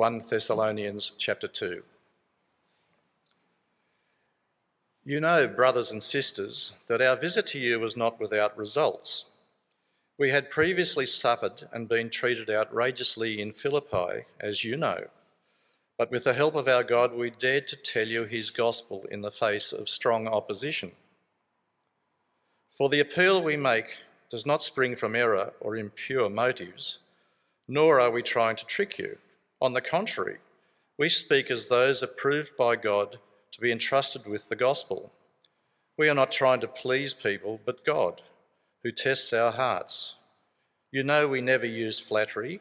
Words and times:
1 0.00 0.22
Thessalonians 0.30 1.12
chapter 1.18 1.46
2. 1.46 1.82
You 5.04 5.20
know, 5.20 5.46
brothers 5.46 5.92
and 5.92 6.02
sisters, 6.02 6.72
that 6.86 7.02
our 7.02 7.16
visit 7.16 7.46
to 7.48 7.58
you 7.58 7.78
was 7.78 7.98
not 7.98 8.18
without 8.18 8.56
results. 8.56 9.26
We 10.16 10.30
had 10.30 10.48
previously 10.48 11.04
suffered 11.04 11.68
and 11.70 11.86
been 11.86 12.08
treated 12.08 12.48
outrageously 12.48 13.42
in 13.42 13.52
Philippi, 13.52 14.24
as 14.40 14.64
you 14.64 14.78
know. 14.78 15.04
But 15.98 16.10
with 16.10 16.24
the 16.24 16.32
help 16.32 16.54
of 16.54 16.66
our 16.66 16.82
God, 16.82 17.12
we 17.12 17.28
dared 17.28 17.68
to 17.68 17.76
tell 17.76 18.08
you 18.08 18.24
his 18.24 18.48
gospel 18.48 19.04
in 19.10 19.20
the 19.20 19.30
face 19.30 19.70
of 19.70 19.90
strong 19.90 20.26
opposition. 20.26 20.92
For 22.70 22.88
the 22.88 23.00
appeal 23.00 23.42
we 23.42 23.58
make 23.58 23.98
does 24.30 24.46
not 24.46 24.62
spring 24.62 24.96
from 24.96 25.14
error 25.14 25.52
or 25.60 25.76
impure 25.76 26.30
motives, 26.30 27.00
nor 27.68 28.00
are 28.00 28.10
we 28.10 28.22
trying 28.22 28.56
to 28.56 28.64
trick 28.64 28.98
you. 28.98 29.18
On 29.62 29.74
the 29.74 29.80
contrary, 29.80 30.38
we 30.98 31.08
speak 31.10 31.50
as 31.50 31.66
those 31.66 32.02
approved 32.02 32.56
by 32.56 32.76
God 32.76 33.18
to 33.52 33.60
be 33.60 33.70
entrusted 33.70 34.26
with 34.26 34.48
the 34.48 34.56
gospel. 34.56 35.12
We 35.98 36.08
are 36.08 36.14
not 36.14 36.32
trying 36.32 36.60
to 36.60 36.68
please 36.68 37.12
people, 37.12 37.60
but 37.66 37.84
God, 37.84 38.22
who 38.82 38.90
tests 38.90 39.34
our 39.34 39.52
hearts. 39.52 40.14
You 40.92 41.02
know 41.02 41.28
we 41.28 41.42
never 41.42 41.66
used 41.66 42.04
flattery, 42.04 42.60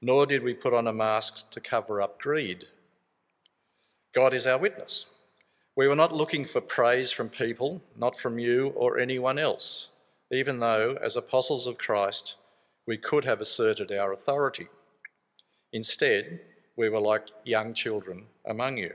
nor 0.00 0.24
did 0.24 0.42
we 0.42 0.54
put 0.54 0.72
on 0.72 0.86
a 0.86 0.92
mask 0.92 1.50
to 1.50 1.60
cover 1.60 2.00
up 2.00 2.18
greed. 2.18 2.66
God 4.14 4.32
is 4.32 4.46
our 4.46 4.58
witness. 4.58 5.04
We 5.76 5.86
were 5.86 5.94
not 5.94 6.14
looking 6.14 6.46
for 6.46 6.62
praise 6.62 7.12
from 7.12 7.28
people, 7.28 7.82
not 7.96 8.18
from 8.18 8.38
you 8.38 8.68
or 8.74 8.98
anyone 8.98 9.38
else, 9.38 9.88
even 10.32 10.60
though, 10.60 10.98
as 11.02 11.16
apostles 11.16 11.66
of 11.66 11.76
Christ, 11.78 12.36
we 12.86 12.96
could 12.96 13.26
have 13.26 13.42
asserted 13.42 13.92
our 13.92 14.12
authority. 14.12 14.68
Instead, 15.72 16.40
we 16.78 16.88
were 16.88 17.00
like 17.00 17.26
young 17.44 17.74
children 17.74 18.24
among 18.46 18.78
you. 18.78 18.94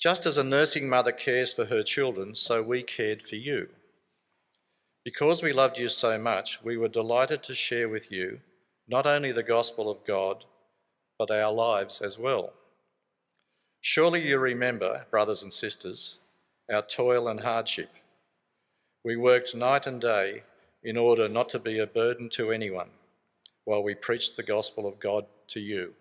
Just 0.00 0.24
as 0.24 0.38
a 0.38 0.42
nursing 0.42 0.88
mother 0.88 1.12
cares 1.12 1.52
for 1.52 1.66
her 1.66 1.82
children, 1.82 2.34
so 2.34 2.62
we 2.62 2.82
cared 2.82 3.20
for 3.20 3.36
you. 3.36 3.68
Because 5.04 5.42
we 5.42 5.52
loved 5.52 5.76
you 5.76 5.88
so 5.88 6.18
much, 6.18 6.58
we 6.64 6.78
were 6.78 6.88
delighted 6.88 7.42
to 7.42 7.54
share 7.54 7.88
with 7.88 8.10
you 8.10 8.40
not 8.88 9.06
only 9.06 9.30
the 9.30 9.42
gospel 9.42 9.90
of 9.90 10.06
God, 10.06 10.44
but 11.18 11.30
our 11.30 11.52
lives 11.52 12.00
as 12.00 12.18
well. 12.18 12.54
Surely 13.82 14.26
you 14.26 14.38
remember, 14.38 15.04
brothers 15.10 15.42
and 15.42 15.52
sisters, 15.52 16.16
our 16.72 16.82
toil 16.82 17.28
and 17.28 17.40
hardship. 17.40 17.90
We 19.04 19.16
worked 19.16 19.54
night 19.54 19.86
and 19.86 20.00
day 20.00 20.44
in 20.82 20.96
order 20.96 21.28
not 21.28 21.50
to 21.50 21.58
be 21.58 21.78
a 21.78 21.86
burden 21.86 22.30
to 22.30 22.52
anyone 22.52 22.90
while 23.64 23.82
we 23.82 23.94
preached 23.94 24.36
the 24.36 24.42
gospel 24.42 24.86
of 24.86 24.98
God 24.98 25.26
to 25.48 25.60
you. 25.60 25.92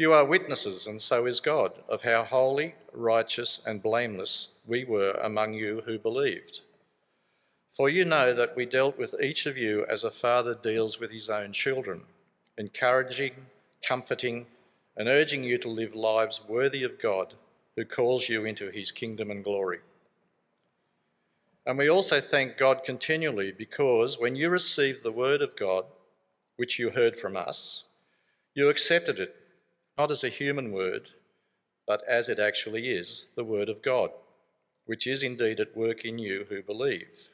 You 0.00 0.14
are 0.14 0.24
witnesses, 0.24 0.86
and 0.86 0.98
so 0.98 1.26
is 1.26 1.40
God, 1.40 1.72
of 1.86 2.00
how 2.00 2.24
holy, 2.24 2.74
righteous, 2.94 3.60
and 3.66 3.82
blameless 3.82 4.48
we 4.66 4.82
were 4.82 5.10
among 5.10 5.52
you 5.52 5.82
who 5.84 5.98
believed. 5.98 6.62
For 7.70 7.90
you 7.90 8.06
know 8.06 8.32
that 8.32 8.56
we 8.56 8.64
dealt 8.64 8.96
with 8.96 9.14
each 9.22 9.44
of 9.44 9.58
you 9.58 9.84
as 9.90 10.02
a 10.02 10.10
father 10.10 10.54
deals 10.54 10.98
with 10.98 11.10
his 11.10 11.28
own 11.28 11.52
children, 11.52 12.00
encouraging, 12.56 13.34
comforting, 13.86 14.46
and 14.96 15.06
urging 15.06 15.44
you 15.44 15.58
to 15.58 15.68
live 15.68 15.94
lives 15.94 16.40
worthy 16.48 16.82
of 16.82 16.98
God 16.98 17.34
who 17.76 17.84
calls 17.84 18.26
you 18.26 18.46
into 18.46 18.70
his 18.70 18.90
kingdom 18.90 19.30
and 19.30 19.44
glory. 19.44 19.80
And 21.66 21.76
we 21.76 21.90
also 21.90 22.22
thank 22.22 22.56
God 22.56 22.84
continually 22.86 23.52
because 23.52 24.18
when 24.18 24.34
you 24.34 24.48
received 24.48 25.02
the 25.02 25.12
word 25.12 25.42
of 25.42 25.56
God, 25.56 25.84
which 26.56 26.78
you 26.78 26.88
heard 26.88 27.18
from 27.18 27.36
us, 27.36 27.84
you 28.54 28.70
accepted 28.70 29.18
it, 29.18 29.36
not 29.96 30.10
as 30.10 30.24
a 30.24 30.28
human 30.28 30.72
word, 30.72 31.08
but 31.86 32.02
as 32.08 32.28
it 32.28 32.38
actually 32.38 32.90
is, 32.90 33.28
the 33.36 33.44
word 33.44 33.68
of 33.68 33.82
God, 33.82 34.10
which 34.86 35.06
is 35.06 35.22
indeed 35.22 35.60
at 35.60 35.76
work 35.76 36.04
in 36.04 36.18
you 36.18 36.46
who 36.48 36.62
believe. 36.62 37.28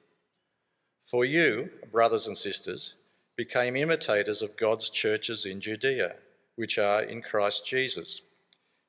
For 1.05 1.25
you, 1.25 1.71
brothers 1.93 2.27
and 2.27 2.37
sisters, 2.37 2.95
became 3.37 3.77
imitators 3.77 4.43
of 4.43 4.57
God's 4.57 4.91
churches 4.91 5.45
in 5.45 5.61
Judea 5.61 6.17
which 6.57 6.79
are 6.79 7.03
in 7.03 7.23
Christ 7.23 7.67
Jesus. 7.67 8.23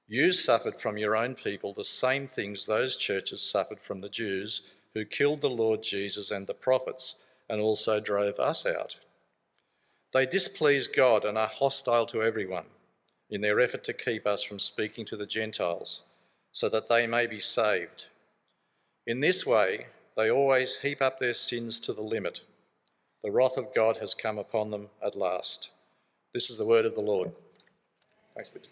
You 0.08 0.32
suffered 0.32 0.80
from 0.80 0.98
your 0.98 1.16
own 1.16 1.36
people 1.36 1.74
the 1.74 1.84
same 1.84 2.28
things 2.28 2.66
those 2.66 2.96
churches 2.96 3.42
suffered 3.42 3.80
from 3.80 4.02
the 4.02 4.10
Jews 4.10 4.62
who 4.94 5.06
killed 5.06 5.42
the 5.42 5.50
Lord 5.50 5.84
Jesus 5.84 6.32
and 6.32 6.48
the 6.48 6.54
prophets 6.54 7.16
and 7.50 7.62
also 7.62 8.00
drove 8.00 8.40
us 8.40 8.66
out. 8.66 8.96
They 10.14 10.26
displease 10.26 10.88
God 10.88 11.26
and 11.26 11.38
are 11.38 11.48
hostile 11.48 12.06
to 12.08 12.24
everyone 12.24 12.66
in 13.30 13.42
their 13.42 13.60
effort 13.60 13.84
to 13.86 13.94
keep 13.94 14.26
us 14.26 14.44
from 14.44 14.60
speaking 14.60 15.06
to 15.06 15.18
the 15.18 15.26
Gentiles 15.26 16.02
so 16.52 16.70
that 16.70 16.90
they 16.90 17.06
may 17.06 17.28
be 17.28 17.40
saved. 17.40 18.08
In 19.06 19.20
this 19.20 19.46
way, 19.46 19.88
they 20.16 20.32
always 20.32 20.78
heap 20.78 21.02
up 21.02 21.20
their 21.20 21.34
sins 21.34 21.80
to 21.82 21.94
the 21.94 22.02
limit. 22.02 22.42
The 23.24 23.32
wrath 23.32 23.58
of 23.58 23.74
God 23.76 23.98
has 23.98 24.14
come 24.14 24.38
upon 24.38 24.72
them 24.72 24.88
at 25.06 25.16
last. 25.16 25.70
This 26.34 26.50
is 26.50 26.58
the 26.58 26.66
word 26.66 26.86
of 26.86 26.96
the 26.96 27.02
Lord. 27.02 27.32
Thanks, 28.36 28.50
Peter. 28.50 28.68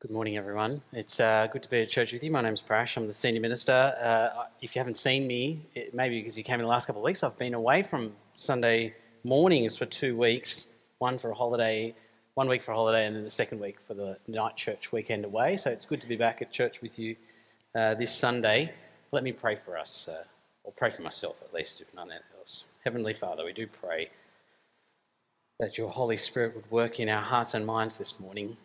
Good 0.00 0.12
morning, 0.12 0.36
everyone. 0.36 0.80
It's 0.92 1.18
uh, 1.18 1.48
good 1.52 1.64
to 1.64 1.68
be 1.68 1.82
at 1.82 1.88
church 1.88 2.12
with 2.12 2.22
you. 2.22 2.30
My 2.30 2.40
name's 2.40 2.62
Prash. 2.62 2.96
I'm 2.96 3.08
the 3.08 3.12
senior 3.12 3.40
minister. 3.40 3.72
Uh, 3.72 4.44
if 4.62 4.76
you 4.76 4.78
haven't 4.78 4.96
seen 4.96 5.26
me, 5.26 5.60
it, 5.74 5.92
maybe 5.92 6.20
because 6.20 6.38
you 6.38 6.44
came 6.44 6.60
in 6.60 6.66
the 6.66 6.68
last 6.68 6.86
couple 6.86 7.02
of 7.02 7.04
weeks, 7.04 7.24
I've 7.24 7.36
been 7.36 7.54
away 7.54 7.82
from 7.82 8.12
Sunday 8.36 8.94
mornings 9.24 9.76
for 9.76 9.86
two 9.86 10.16
weeks. 10.16 10.68
One 10.98 11.18
for 11.18 11.32
a 11.32 11.34
holiday, 11.34 11.96
one 12.34 12.48
week 12.48 12.62
for 12.62 12.70
a 12.70 12.74
holiday, 12.76 13.06
and 13.06 13.16
then 13.16 13.24
the 13.24 13.28
second 13.28 13.58
week 13.58 13.78
for 13.88 13.94
the 13.94 14.16
night 14.28 14.56
church 14.56 14.92
weekend 14.92 15.24
away. 15.24 15.56
So 15.56 15.68
it's 15.68 15.84
good 15.84 16.00
to 16.00 16.06
be 16.06 16.14
back 16.14 16.42
at 16.42 16.52
church 16.52 16.80
with 16.80 16.96
you 16.96 17.16
uh, 17.74 17.94
this 17.94 18.14
Sunday. 18.14 18.72
Let 19.10 19.24
me 19.24 19.32
pray 19.32 19.56
for 19.56 19.76
us. 19.76 20.06
Uh, 20.06 20.22
or 20.62 20.72
pray 20.76 20.90
for 20.90 21.02
myself 21.02 21.34
at 21.42 21.52
least, 21.52 21.80
if 21.80 21.92
none 21.92 22.12
else. 22.38 22.66
Heavenly 22.84 23.14
Father, 23.14 23.44
we 23.44 23.52
do 23.52 23.66
pray 23.66 24.10
that 25.58 25.76
your 25.76 25.90
Holy 25.90 26.16
Spirit 26.16 26.54
would 26.54 26.70
work 26.70 27.00
in 27.00 27.08
our 27.08 27.20
hearts 27.20 27.54
and 27.54 27.66
minds 27.66 27.98
this 27.98 28.20
morning, 28.20 28.56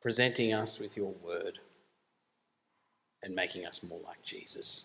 presenting 0.00 0.52
us 0.52 0.78
with 0.78 0.96
your 0.96 1.12
word 1.24 1.58
and 3.22 3.34
making 3.34 3.66
us 3.66 3.82
more 3.82 4.00
like 4.04 4.22
Jesus. 4.24 4.84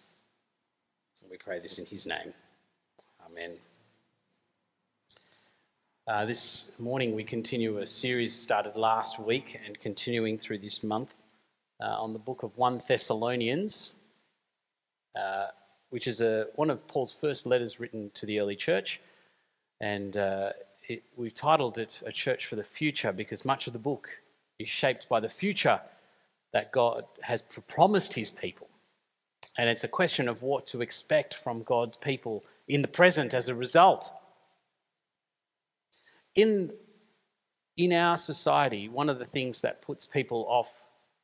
And 1.22 1.30
we 1.30 1.38
pray 1.38 1.60
this 1.60 1.80
in 1.80 1.86
his 1.86 2.06
name. 2.06 2.34
Amen. 3.26 3.52
Uh, 6.08 6.26
this 6.26 6.74
morning 6.80 7.16
we 7.16 7.24
continue 7.24 7.80
a 7.80 7.88
series 7.88 8.36
started 8.36 8.76
last 8.76 9.20
week 9.20 9.60
and 9.66 9.80
continuing 9.80 10.38
through 10.38 10.58
this 10.58 10.84
month 10.84 11.10
uh, 11.80 12.02
on 12.02 12.14
the 12.14 12.20
book 12.20 12.44
of 12.44 12.58
1 12.58 12.82
Thessalonians. 12.88 13.92
Uh, 15.16 15.48
which 15.92 16.08
is 16.08 16.22
a, 16.22 16.48
one 16.56 16.70
of 16.70 16.86
Paul's 16.88 17.16
first 17.20 17.46
letters 17.46 17.80
written 17.80 18.10
to 18.16 18.26
the 18.26 18.40
early 18.40 18.56
church. 18.56 19.00
And 19.82 20.18
uh, 20.18 20.52
it, 20.88 21.04
we've 21.16 21.34
titled 21.34 21.78
it 21.78 22.02
A 22.06 22.12
Church 22.12 22.48
for 22.48 22.56
the 22.56 22.64
Future 22.64 23.12
because 23.12 23.46
much 23.46 23.68
of 23.68 23.74
the 23.74 23.80
book 23.80 24.10
is 24.60 24.68
shaped 24.68 25.10
by 25.10 25.20
the 25.20 25.30
future 25.30 25.80
that 26.54 26.72
God 26.72 27.06
has 27.22 27.42
promised 27.68 28.14
his 28.14 28.30
people. 28.30 28.68
And 29.58 29.70
it's 29.70 29.84
a 29.84 29.88
question 29.88 30.28
of 30.28 30.42
what 30.42 30.68
to 30.68 30.82
expect 30.82 31.36
from 31.36 31.64
God's 31.64 31.96
people 31.96 32.44
in 32.68 32.82
the 32.82 32.88
present 32.88 33.34
as 33.34 33.48
a 33.48 33.56
result. 33.56 34.10
In, 36.36 36.72
in 37.78 37.92
our 37.94 38.18
society, 38.18 38.88
one 38.88 39.10
of 39.10 39.20
the 39.20 39.26
things 39.26 39.62
that 39.62 39.82
puts 39.82 40.06
people 40.06 40.46
off 40.48 40.70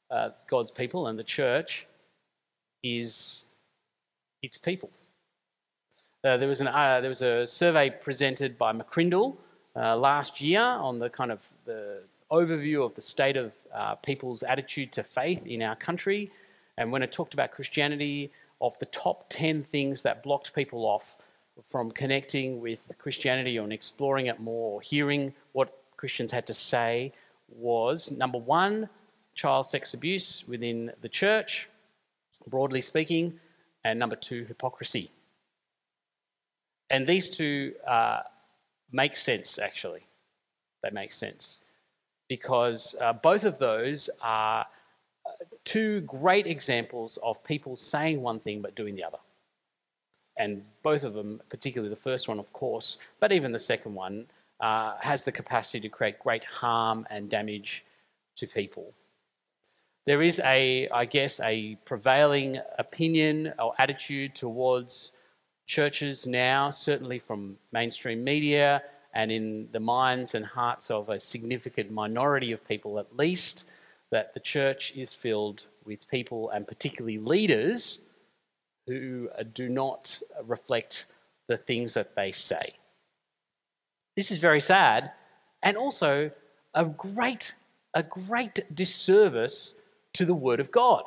uh, 0.10 0.30
God's 0.50 0.72
people 0.72 1.08
and 1.08 1.18
the 1.18 1.24
church 1.24 1.86
is 2.84 3.44
its 4.42 4.58
people. 4.58 4.90
Uh, 6.24 6.38
there, 6.38 6.48
was 6.48 6.62
an, 6.62 6.68
uh, 6.68 7.00
there 7.02 7.10
was 7.10 7.22
a 7.22 7.48
survey 7.48 7.90
presented 7.90 8.58
by 8.58 8.74
McCrindle 8.74 9.38
uh, 9.76 9.96
last 9.96 10.42
year 10.42 10.62
on 10.62 11.00
the 11.00 11.10
kind 11.10 11.32
of 11.32 11.40
the 11.66 12.02
overview 12.32 12.86
of 12.86 12.96
the 12.96 13.02
state 13.02 13.38
of 13.38 13.54
uh, 13.74 13.96
people's 13.96 14.44
attitude 14.44 14.92
to 14.94 15.04
faith 15.04 15.46
in 15.46 15.62
our 15.62 15.76
country. 15.76 16.32
And 16.78 16.92
when 16.92 17.04
it 17.04 17.12
talked 17.12 17.34
about 17.34 17.52
Christianity, 17.52 18.32
of 18.62 18.78
the 18.80 18.86
top 18.88 19.26
10 19.30 19.64
things 19.64 20.02
that 20.02 20.24
blocked 20.24 20.54
people 20.54 20.86
off 20.86 21.16
from 21.70 21.92
connecting 21.92 22.60
with 22.60 22.84
Christianity 22.98 23.58
or 23.60 23.70
exploring 23.72 24.28
it 24.28 24.40
more 24.40 24.74
or 24.74 24.82
hearing 24.82 25.34
what 25.54 25.84
Christians 25.96 26.32
had 26.32 26.46
to 26.48 26.54
say 26.54 27.14
was 27.50 28.12
number 28.12 28.38
one, 28.38 28.90
child 29.36 29.68
sex 29.68 29.94
abuse 29.94 30.44
within 30.48 30.92
the 31.02 31.10
church, 31.10 31.70
broadly 32.48 32.82
speaking 32.82 33.40
and 33.84 33.98
number 34.00 34.16
two, 34.16 34.46
hypocrisy. 34.46 35.12
And 36.90 37.06
these 37.06 37.30
two 37.30 37.74
uh, 37.88 38.22
make 38.92 39.18
sense, 39.18 39.60
actually. 39.60 40.06
They 40.84 40.90
make 40.92 41.14
sense 41.14 41.60
because 42.28 42.96
uh, 43.02 43.14
both 43.14 43.44
of 43.44 43.58
those 43.60 44.10
are 44.22 44.66
two 45.66 46.02
great 46.02 46.48
examples 46.48 47.18
of 47.24 47.44
people 47.44 47.76
saying 47.76 48.22
one 48.22 48.40
thing 48.40 48.62
but 48.62 48.76
doing 48.76 48.96
the 48.96 49.04
other. 49.04 49.18
And 50.38 50.64
both 50.84 51.04
of 51.04 51.14
them, 51.14 51.42
particularly 51.50 51.94
the 51.94 52.00
first 52.00 52.28
one, 52.28 52.40
of 52.40 52.52
course, 52.54 52.98
but 53.20 53.32
even 53.32 53.52
the 53.52 53.60
second 53.60 53.94
one, 53.94 54.28
uh, 54.60 54.96
has 55.00 55.24
the 55.24 55.32
capacity 55.32 55.80
to 55.80 55.90
create 55.90 56.20
great 56.20 56.44
harm 56.44 57.06
and 57.10 57.30
damage 57.30 57.84
to 58.36 58.48
people. 58.48 58.94
There 60.06 60.22
is 60.22 60.40
a, 60.40 60.88
I 60.90 61.06
guess, 61.06 61.40
a 61.42 61.76
prevailing 61.86 62.60
opinion 62.78 63.54
or 63.60 63.74
attitude 63.78 64.36
towards 64.36 65.12
churches 65.66 66.26
now, 66.26 66.70
certainly 66.70 67.20
from 67.20 67.58
mainstream 67.74 68.24
media 68.24 68.84
and 69.18 69.32
in 69.32 69.68
the 69.72 69.80
minds 69.80 70.36
and 70.36 70.46
hearts 70.46 70.92
of 70.92 71.10
a 71.10 71.20
significant 71.20 71.90
minority 71.90 72.52
of 72.52 72.68
people 72.68 73.00
at 73.00 73.18
least, 73.18 73.66
that 74.12 74.32
the 74.36 74.40
church 74.40 74.94
is 74.96 75.12
filled 75.12 75.66
with 75.86 76.08
people 76.08 76.52
and 76.52 76.68
particularly 76.68 77.18
leaders 77.18 77.98
who 78.86 79.28
do 79.56 79.70
not 79.70 80.20
reflect 80.46 81.06
the 81.48 81.58
things 81.58 81.96
that 81.96 82.16
they 82.16 82.32
say. 82.32 82.76
This 84.16 84.30
is 84.30 84.38
very 84.38 84.62
sad 84.62 85.12
and 85.64 85.78
also 85.78 86.30
a 86.76 86.86
great, 86.86 87.56
a 87.96 88.04
great 88.04 88.76
disservice 88.76 89.74
to 90.14 90.26
the 90.26 90.36
Word 90.36 90.60
of 90.60 90.72
God. 90.72 91.06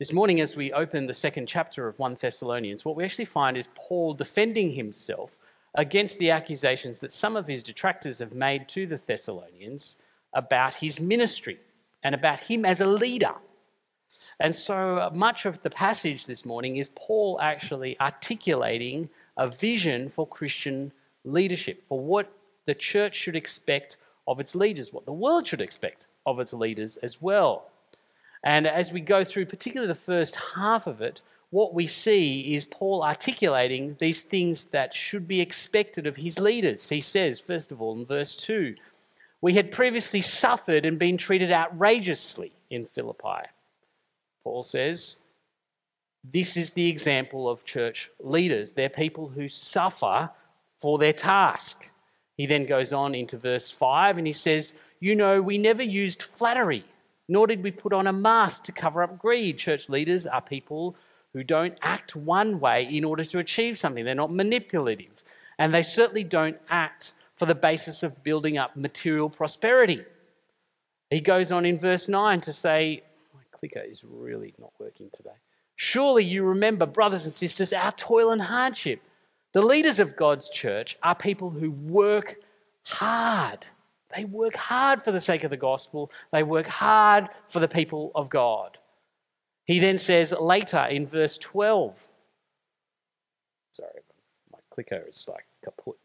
This 0.00 0.12
morning, 0.12 0.40
as 0.40 0.56
we 0.56 0.72
open 0.72 1.06
the 1.06 1.14
second 1.14 1.46
chapter 1.46 1.86
of 1.86 1.96
1 2.00 2.16
Thessalonians, 2.20 2.84
what 2.84 2.96
we 2.96 3.04
actually 3.04 3.26
find 3.26 3.56
is 3.56 3.68
Paul 3.76 4.12
defending 4.12 4.72
himself 4.72 5.30
against 5.74 6.18
the 6.18 6.30
accusations 6.30 7.00
that 7.00 7.12
some 7.12 7.36
of 7.36 7.46
his 7.46 7.62
detractors 7.62 8.18
have 8.18 8.32
made 8.32 8.68
to 8.68 8.86
the 8.86 9.00
Thessalonians 9.06 9.96
about 10.34 10.74
his 10.74 11.00
ministry 11.00 11.58
and 12.02 12.14
about 12.14 12.40
him 12.40 12.64
as 12.64 12.80
a 12.80 12.86
leader. 12.86 13.34
And 14.40 14.54
so 14.54 14.98
uh, 14.98 15.10
much 15.12 15.44
of 15.44 15.62
the 15.62 15.70
passage 15.70 16.26
this 16.26 16.44
morning 16.44 16.76
is 16.76 16.90
Paul 16.94 17.38
actually 17.40 17.98
articulating 18.00 19.08
a 19.36 19.48
vision 19.48 20.10
for 20.14 20.26
Christian 20.26 20.92
leadership, 21.24 21.82
for 21.88 22.00
what 22.00 22.32
the 22.66 22.74
church 22.74 23.14
should 23.14 23.36
expect 23.36 23.96
of 24.26 24.40
its 24.40 24.54
leaders, 24.54 24.92
what 24.92 25.04
the 25.04 25.12
world 25.12 25.46
should 25.46 25.60
expect 25.60 26.06
of 26.26 26.40
its 26.40 26.52
leaders 26.52 26.96
as 27.02 27.20
well. 27.20 27.66
And 28.44 28.66
as 28.66 28.90
we 28.92 29.00
go 29.00 29.24
through, 29.24 29.46
particularly 29.46 29.92
the 29.92 29.94
first 29.94 30.36
half 30.36 30.86
of 30.86 31.02
it, 31.02 31.20
what 31.50 31.74
we 31.74 31.86
see 31.86 32.54
is 32.54 32.64
Paul 32.64 33.02
articulating 33.02 33.96
these 33.98 34.22
things 34.22 34.64
that 34.72 34.94
should 34.94 35.26
be 35.26 35.40
expected 35.40 36.06
of 36.06 36.16
his 36.16 36.38
leaders. 36.38 36.88
He 36.88 37.00
says, 37.00 37.40
first 37.40 37.72
of 37.72 37.82
all, 37.82 37.98
in 37.98 38.06
verse 38.06 38.36
2, 38.36 38.76
we 39.40 39.54
had 39.54 39.72
previously 39.72 40.20
suffered 40.20 40.86
and 40.86 40.98
been 40.98 41.18
treated 41.18 41.50
outrageously 41.50 42.52
in 42.70 42.86
Philippi. 42.86 43.48
Paul 44.44 44.62
says, 44.62 45.16
this 46.24 46.56
is 46.56 46.72
the 46.72 46.88
example 46.88 47.48
of 47.48 47.64
church 47.64 48.10
leaders. 48.20 48.72
They're 48.72 48.88
people 48.88 49.28
who 49.28 49.48
suffer 49.48 50.30
for 50.80 50.98
their 50.98 51.12
task. 51.12 51.82
He 52.36 52.46
then 52.46 52.66
goes 52.66 52.92
on 52.92 53.14
into 53.14 53.38
verse 53.38 53.70
5 53.70 54.18
and 54.18 54.26
he 54.26 54.32
says, 54.32 54.74
You 55.00 55.16
know, 55.16 55.40
we 55.40 55.58
never 55.58 55.82
used 55.82 56.22
flattery, 56.22 56.84
nor 57.28 57.46
did 57.46 57.62
we 57.62 57.70
put 57.70 57.92
on 57.92 58.06
a 58.06 58.12
mask 58.12 58.64
to 58.64 58.72
cover 58.72 59.02
up 59.02 59.18
greed. 59.18 59.58
Church 59.58 59.88
leaders 59.88 60.26
are 60.26 60.42
people 60.42 60.94
who 61.32 61.44
don't 61.44 61.78
act 61.82 62.16
one 62.16 62.60
way 62.60 62.84
in 62.84 63.04
order 63.04 63.24
to 63.24 63.38
achieve 63.38 63.78
something, 63.78 64.04
they're 64.04 64.14
not 64.14 64.32
manipulative. 64.32 65.12
And 65.58 65.72
they 65.72 65.82
certainly 65.82 66.24
don't 66.24 66.56
act 66.68 67.12
for 67.36 67.46
the 67.46 67.54
basis 67.54 68.02
of 68.02 68.22
building 68.22 68.58
up 68.58 68.76
material 68.76 69.30
prosperity. 69.30 70.04
He 71.10 71.20
goes 71.20 71.52
on 71.52 71.64
in 71.64 71.78
verse 71.78 72.08
9 72.08 72.40
to 72.42 72.52
say, 72.52 73.02
My 73.34 73.40
clicker 73.52 73.82
is 73.82 74.02
really 74.04 74.54
not 74.58 74.72
working 74.78 75.10
today. 75.14 75.30
Surely 75.76 76.24
you 76.24 76.44
remember, 76.44 76.86
brothers 76.86 77.24
and 77.24 77.32
sisters, 77.32 77.72
our 77.72 77.92
toil 77.92 78.32
and 78.32 78.42
hardship. 78.42 79.00
The 79.52 79.62
leaders 79.62 79.98
of 79.98 80.16
God's 80.16 80.48
church 80.50 80.96
are 81.02 81.14
people 81.14 81.50
who 81.50 81.70
work 81.70 82.36
hard. 82.84 83.66
They 84.14 84.24
work 84.24 84.56
hard 84.56 85.02
for 85.02 85.12
the 85.12 85.20
sake 85.20 85.44
of 85.44 85.50
the 85.50 85.56
gospel, 85.56 86.10
they 86.32 86.42
work 86.42 86.66
hard 86.66 87.28
for 87.48 87.60
the 87.60 87.68
people 87.68 88.12
of 88.14 88.28
God. 88.28 88.76
He 89.70 89.78
then 89.78 89.98
says 89.98 90.32
later 90.32 90.84
in 90.90 91.06
verse 91.06 91.38
12, 91.38 91.94
sorry, 93.72 93.88
my 94.52 94.58
clicker 94.68 95.04
is 95.08 95.24
like 95.28 95.46
kaput. 95.64 95.96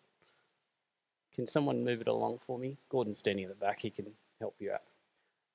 Can 1.33 1.47
someone 1.47 1.83
move 1.83 1.99
it 1.99 2.07
along 2.07 2.41
for 2.45 2.59
me? 2.59 2.77
Gordon's 2.89 3.17
standing 3.17 3.45
at 3.45 3.49
the 3.49 3.55
back. 3.55 3.79
He 3.81 3.89
can 3.89 4.05
help 4.39 4.53
you 4.59 4.71
out. 4.73 4.83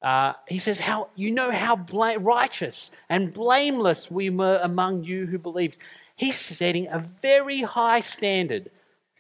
Uh, 0.02 0.36
he 0.48 0.58
says, 0.58 0.80
"How 0.80 1.10
you 1.14 1.30
know 1.30 1.52
how 1.52 1.76
bla- 1.76 2.18
righteous 2.18 2.90
and 3.08 3.32
blameless 3.32 4.10
we 4.10 4.28
were 4.28 4.58
among 4.60 5.04
you 5.04 5.26
who 5.26 5.38
believed." 5.38 5.78
He's 6.16 6.36
setting 6.36 6.88
a 6.88 6.98
very 7.22 7.62
high 7.62 8.00
standard 8.00 8.72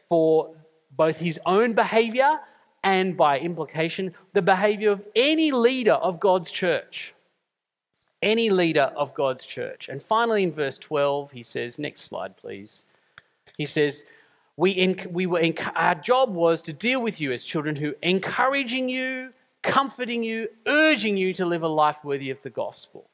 for 0.08 0.52
both 0.96 1.18
his 1.18 1.38
own 1.46 1.74
behavior 1.74 2.40
and, 2.82 3.16
by 3.16 3.38
implication, 3.38 4.16
the 4.32 4.42
behavior 4.42 4.90
of 4.90 5.06
any 5.14 5.52
leader 5.52 5.94
of 5.94 6.18
God's 6.18 6.50
church. 6.50 7.14
Any 8.22 8.50
leader 8.50 8.92
of 8.96 9.14
God's 9.14 9.44
church. 9.44 9.88
And 9.88 10.02
finally, 10.02 10.42
in 10.42 10.52
verse 10.52 10.78
12, 10.78 11.32
he 11.32 11.42
says, 11.42 11.78
next 11.78 12.02
slide, 12.02 12.36
please. 12.36 12.84
He 13.56 13.66
says, 13.66 14.04
we, 14.56 14.72
in, 14.72 15.08
we 15.10 15.26
were 15.26 15.40
in, 15.40 15.56
our 15.74 15.94
job 15.94 16.34
was 16.34 16.60
to 16.62 16.72
deal 16.72 17.00
with 17.00 17.20
you 17.20 17.32
as 17.32 17.42
children 17.42 17.76
who 17.76 17.94
encouraging 18.02 18.88
you, 18.90 19.32
comforting 19.62 20.22
you, 20.22 20.48
urging 20.66 21.16
you 21.16 21.32
to 21.34 21.46
live 21.46 21.62
a 21.62 21.68
life 21.68 21.96
worthy 22.04 22.30
of 22.30 22.42
the 22.42 22.50
gospel. 22.50 23.08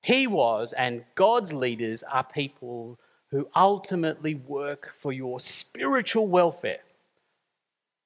He 0.00 0.26
was, 0.26 0.72
and 0.72 1.04
God's 1.14 1.52
leaders 1.52 2.02
are 2.02 2.24
people 2.24 2.98
who 3.30 3.48
ultimately 3.54 4.34
work 4.34 4.92
for 5.00 5.12
your 5.12 5.40
spiritual 5.40 6.26
welfare 6.26 6.80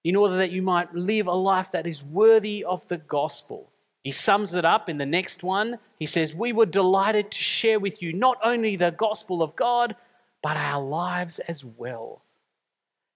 in 0.04 0.14
order 0.14 0.36
that 0.36 0.52
you 0.52 0.62
might 0.62 0.94
live 0.94 1.26
a 1.26 1.32
life 1.32 1.72
that 1.72 1.86
is 1.86 2.02
worthy 2.02 2.64
of 2.64 2.86
the 2.88 2.98
gospel. 2.98 3.70
He 4.06 4.12
sums 4.12 4.54
it 4.54 4.64
up 4.64 4.88
in 4.88 4.98
the 4.98 5.04
next 5.04 5.42
one. 5.42 5.80
He 5.98 6.06
says, 6.06 6.32
We 6.32 6.52
were 6.52 6.64
delighted 6.64 7.32
to 7.32 7.36
share 7.36 7.80
with 7.80 8.00
you 8.00 8.12
not 8.12 8.38
only 8.44 8.76
the 8.76 8.92
gospel 8.92 9.42
of 9.42 9.56
God, 9.56 9.96
but 10.44 10.56
our 10.56 10.80
lives 10.80 11.40
as 11.48 11.64
well. 11.64 12.22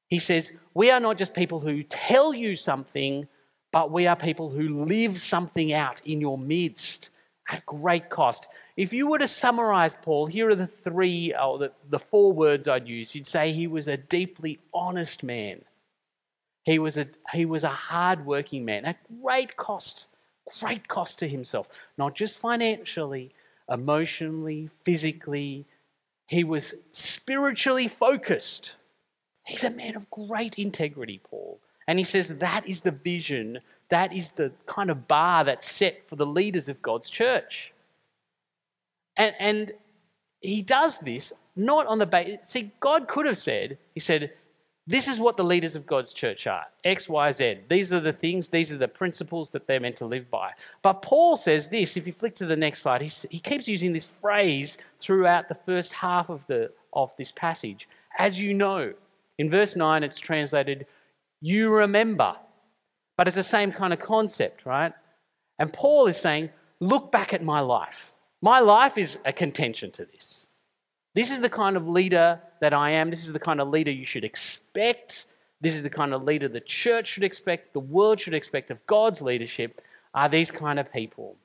He 0.09 0.19
says, 0.19 0.51
We 0.75 0.91
are 0.91 0.99
not 0.99 1.17
just 1.17 1.33
people 1.33 1.61
who 1.61 1.85
tell 1.85 2.35
you 2.35 2.57
something, 2.57 3.29
but 3.71 3.93
we 3.93 4.09
are 4.09 4.17
people 4.17 4.51
who 4.51 4.85
live 4.85 5.21
something 5.21 5.73
out 5.73 6.03
in 6.05 6.21
your 6.21 6.37
midst 6.37 7.11
at 7.49 7.65
great 7.67 8.11
cost. 8.11 8.49
If 8.77 8.93
you 8.93 9.07
were 9.07 9.21
to 9.21 9.29
summarize 9.29 9.97
Paul, 10.03 10.27
here 10.27 10.51
are 10.51 10.57
the 10.57 10.71
three, 10.83 11.33
or 11.41 11.59
the, 11.59 11.73
the 11.89 12.01
four 12.01 12.33
words 12.33 12.67
I'd 12.67 12.89
use. 12.89 13.15
You'd 13.15 13.29
say 13.29 13.53
he 13.53 13.69
was 13.69 13.87
a 13.87 13.97
deeply 13.97 14.59
honest 14.75 15.23
man. 15.23 15.61
He 16.65 16.81
was 16.81 16.97
a, 16.97 17.07
he 17.33 17.45
was 17.45 17.63
a 17.63 17.69
hard-working 17.69 18.65
man 18.65 18.87
at 18.87 18.97
great 19.23 19.57
cost, 19.57 20.07
great 20.59 20.89
cost 20.89 21.19
to 21.21 21.29
himself, 21.29 21.69
not 21.97 22.15
just 22.15 22.39
financially, 22.39 23.33
emotionally, 23.69 24.71
physically. 24.85 25.67
He 26.27 26.45
was 26.45 26.75
spiritually 26.93 27.89
focused. 27.89 28.73
He's 29.45 29.65
a 29.65 29.71
man 29.71 29.97
of 29.97 30.11
great 30.11 30.59
integrity, 30.59 31.21
Paul. 31.23 31.61
And 31.87 31.99
he 31.99 32.05
says 32.05 32.29
that 32.29 32.69
is 32.69 32.83
the 32.83 32.91
vision, 32.91 33.61
that 33.89 34.13
is 34.13 34.33
the 34.33 34.53
kind 34.67 34.91
of 34.91 35.09
bar 35.09 35.45
that's 35.45 35.71
set 35.71 36.09
for 36.09 36.17
the 36.17 36.27
leaders 36.27 36.69
of 36.69 36.81
God's 36.83 37.11
church. 37.11 37.73
And, 39.17 39.35
and 39.39 39.73
he 40.41 40.63
does 40.63 40.99
this 40.99 41.33
not 41.57 41.87
on 41.87 41.99
the 41.99 42.07
basis. 42.07 42.49
See, 42.49 42.73
God 42.81 43.09
could 43.09 43.27
have 43.27 43.39
said, 43.39 43.79
He 43.95 44.01
said, 44.01 44.33
this 44.87 45.09
is 45.09 45.21
what 45.21 45.37
the 45.37 45.45
leaders 45.45 45.77
of 45.77 45.87
God's 45.87 46.13
church 46.13 46.47
are 46.47 46.65
X, 46.85 47.09
Y, 47.09 47.33
Z. 47.33 47.59
These 47.69 47.93
are 47.93 48.01
the 48.01 48.13
things, 48.13 48.49
these 48.49 48.73
are 48.73 48.79
the 48.79 48.89
principles 48.89 49.51
that 49.51 49.67
they're 49.67 49.81
meant 49.81 49.97
to 49.97 50.07
live 50.07 50.31
by. 50.31 50.51
But 50.83 51.03
Paul 51.03 51.37
says 51.37 51.69
this, 51.69 51.97
if 51.97 52.07
you 52.07 52.13
flick 52.13 52.35
to 52.37 52.47
the 52.47 52.57
next 52.57 52.83
slide, 52.83 53.03
he, 53.03 53.13
he 53.31 53.39
keeps 53.39 53.69
using 53.69 53.93
this 53.93 54.07
phrase 54.21 54.79
throughout 55.01 55.49
the 55.49 55.59
first 55.67 55.93
half 55.93 56.29
of, 56.29 56.41
the, 56.47 56.71
of 56.93 57.13
this 57.19 57.31
passage. 57.31 57.89
As 58.19 58.41
you 58.41 58.55
know, 58.55 58.93
in 59.39 59.51
verse 59.51 59.77
9, 59.77 60.03
it's 60.03 60.19
translated, 60.19 60.87
you 61.41 61.71
remember. 61.71 62.35
But 63.17 63.29
it's 63.29 63.37
the 63.37 63.45
same 63.45 63.71
kind 63.71 63.93
of 63.93 64.01
concept, 64.01 64.65
right? 64.65 64.93
And 65.59 65.73
Paul 65.73 66.07
is 66.07 66.17
saying, 66.17 66.51
look 66.81 67.13
back 67.13 67.35
at 67.35 67.45
my 67.45 67.61
life. 67.61 68.13
My 68.43 68.61
life 68.61 68.97
is 68.97 69.19
a 69.27 69.33
contention 69.33 69.91
to 69.93 70.07
this. 70.07 70.47
This 71.21 71.31
is 71.31 71.41
the 71.41 71.51
kind 71.51 71.77
of 71.77 71.87
leader 71.87 72.41
that 72.63 72.73
I 72.73 72.93
am. 72.93 73.11
This 73.11 73.27
is 73.27 73.35
the 73.35 73.39
kind 73.39 73.61
of 73.61 73.69
leader 73.69 73.91
you 73.91 74.07
should 74.07 74.25
expect. 74.25 75.27
This 75.61 75.75
is 75.75 75.83
the 75.83 75.91
kind 75.91 76.15
of 76.15 76.23
leader 76.23 76.49
the 76.49 76.63
church 76.63 77.09
should 77.09 77.25
expect, 77.25 77.75
the 77.75 77.81
world 77.81 78.19
should 78.19 78.33
expect 78.33 78.71
of 78.71 78.79
God's 78.87 79.21
leadership, 79.21 79.83
are 80.15 80.31
these 80.31 80.51
kind 80.51 80.79
of 80.79 80.91
people. 80.91 81.37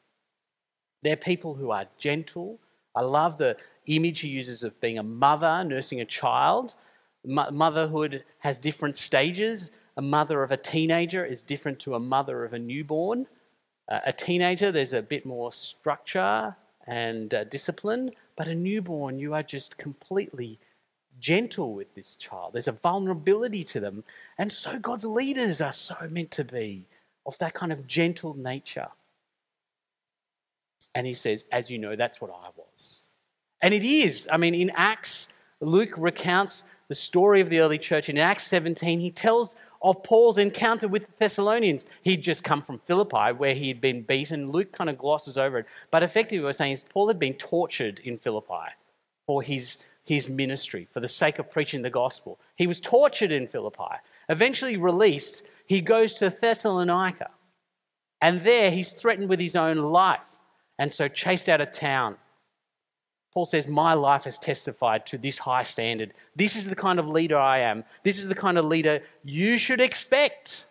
They're 1.03 1.17
people 1.17 1.55
who 1.55 1.72
are 1.72 1.88
gentle. 1.98 2.58
I 2.96 3.01
love 3.01 3.38
the 3.38 3.58
image 3.88 4.22
he 4.22 4.29
uses 4.29 4.63
of 4.63 4.79
being 4.79 4.98
a 4.98 5.03
mother 5.03 5.62
nursing 5.65 6.00
a 6.00 6.05
child. 6.05 6.75
Motherhood 7.25 8.24
has 8.39 8.58
different 8.58 8.96
stages. 8.96 9.72
A 9.98 10.01
mother 10.01 10.41
of 10.41 10.51
a 10.51 10.58
teenager 10.58 11.25
is 11.25 11.41
different 11.41 11.79
to 11.82 11.96
a 11.96 12.00
mother 12.00 12.46
of 12.46 12.53
a 12.53 12.60
newborn. 12.60 13.27
Uh, 13.91 14.00
a 14.05 14.13
teenager, 14.13 14.72
there's 14.72 14.94
a 14.94 15.01
bit 15.01 15.25
more 15.25 15.51
structure 15.51 16.55
and 16.88 17.34
uh, 17.34 17.44
discipline, 17.44 18.12
but 18.38 18.48
a 18.48 18.56
newborn, 18.56 19.18
you 19.18 19.34
are 19.34 19.44
just 19.44 19.77
completely 19.77 20.60
gentle 21.20 21.74
with 21.74 21.94
this 21.96 22.15
child. 22.15 22.54
There's 22.54 22.68
a 22.68 22.74
vulnerability 22.74 23.63
to 23.65 23.80
them. 23.80 24.04
And 24.38 24.51
so 24.51 24.77
God's 24.77 25.06
leaders 25.06 25.62
are 25.62 25.74
so 25.74 25.96
meant 26.10 26.32
to 26.32 26.44
be 26.44 26.86
of 27.25 27.38
that 27.39 27.54
kind 27.54 27.72
of 27.72 27.88
gentle 27.88 28.36
nature. 28.36 28.88
And 30.94 31.06
he 31.06 31.13
says, 31.13 31.46
as 31.51 31.70
you 31.70 31.77
know, 31.77 31.96
that's 31.96 32.22
what 32.22 32.32
I 32.32 32.50
was. 32.56 33.00
And 33.62 33.74
it 33.74 33.84
is. 33.84 34.27
I 34.32 34.38
mean, 34.38 34.56
in 34.56 34.72
Acts, 34.75 35.27
Luke 35.60 35.94
recounts 35.98 36.63
the 36.88 36.96
story 36.96 37.42
of 37.42 37.50
the 37.50 37.60
early 37.60 37.77
church. 37.77 38.10
In 38.10 38.18
Acts 38.18 38.46
17, 38.48 39.00
he 39.00 39.12
tells 39.12 39.56
of 39.86 40.01
Paul's 40.01 40.39
encounter 40.39 40.88
with 40.88 41.04
the 41.04 41.12
Thessalonians. 41.20 41.86
He'd 42.01 42.24
just 42.24 42.44
come 42.44 42.63
from 42.63 42.80
Philippi 42.88 43.32
where 43.38 43.54
he 43.54 43.68
had 43.68 43.80
been 43.80 44.01
beaten. 44.01 44.50
Luke 44.51 44.72
kind 44.72 44.89
of 44.89 44.98
glosses 44.98 45.38
over 45.38 45.60
it. 45.60 45.68
But 45.92 46.01
effectively, 46.01 46.44
we're 46.44 46.54
saying 46.54 46.74
is 46.74 46.84
Paul 46.89 47.08
had 47.08 47.20
been 47.20 47.36
tortured 47.36 48.00
in 48.00 48.18
Philippi 48.18 48.74
for 49.27 49.44
his, 49.44 49.77
his 50.04 50.27
ministry, 50.27 50.88
for 50.92 51.01
the 51.01 51.08
sake 51.08 51.38
of 51.38 51.51
preaching 51.51 51.84
the 51.84 51.92
gospel. 51.92 52.39
He 52.56 52.65
was 52.65 52.80
tortured 52.80 53.32
in 53.32 53.48
Philippi. 53.48 53.94
Eventually 54.27 54.75
released, 54.75 55.44
he 55.68 55.82
goes 55.82 56.15
to 56.15 56.32
Thessalonica. 56.32 57.30
And 58.22 58.39
there 58.39 58.72
he's 58.72 58.92
threatened 58.92 59.30
with 59.30 59.39
his 59.39 59.56
own 59.56 59.77
life 59.77 60.20
and 60.80 60.92
so 60.92 61.08
chased 61.08 61.48
out 61.48 61.62
of 61.62 61.72
town. 61.72 62.15
Paul 63.36 63.46
says, 63.46 63.68
My 63.68 63.94
life 63.94 64.24
has 64.24 64.38
testified 64.38 65.06
to 65.08 65.18
this 65.18 65.38
high 65.38 65.63
standard. 65.63 66.13
This 66.38 66.56
is 66.56 66.65
the 66.65 66.75
kind 66.75 67.00
of 67.00 67.08
leader 67.08 67.38
I 67.38 67.60
am. 67.60 67.84
This 68.04 68.18
is 68.18 68.27
the 68.27 68.34
kind 68.34 68.58
of 68.58 68.63
leader 68.63 69.01
you 69.25 69.58
should 69.58 69.82
expect. 69.82 70.68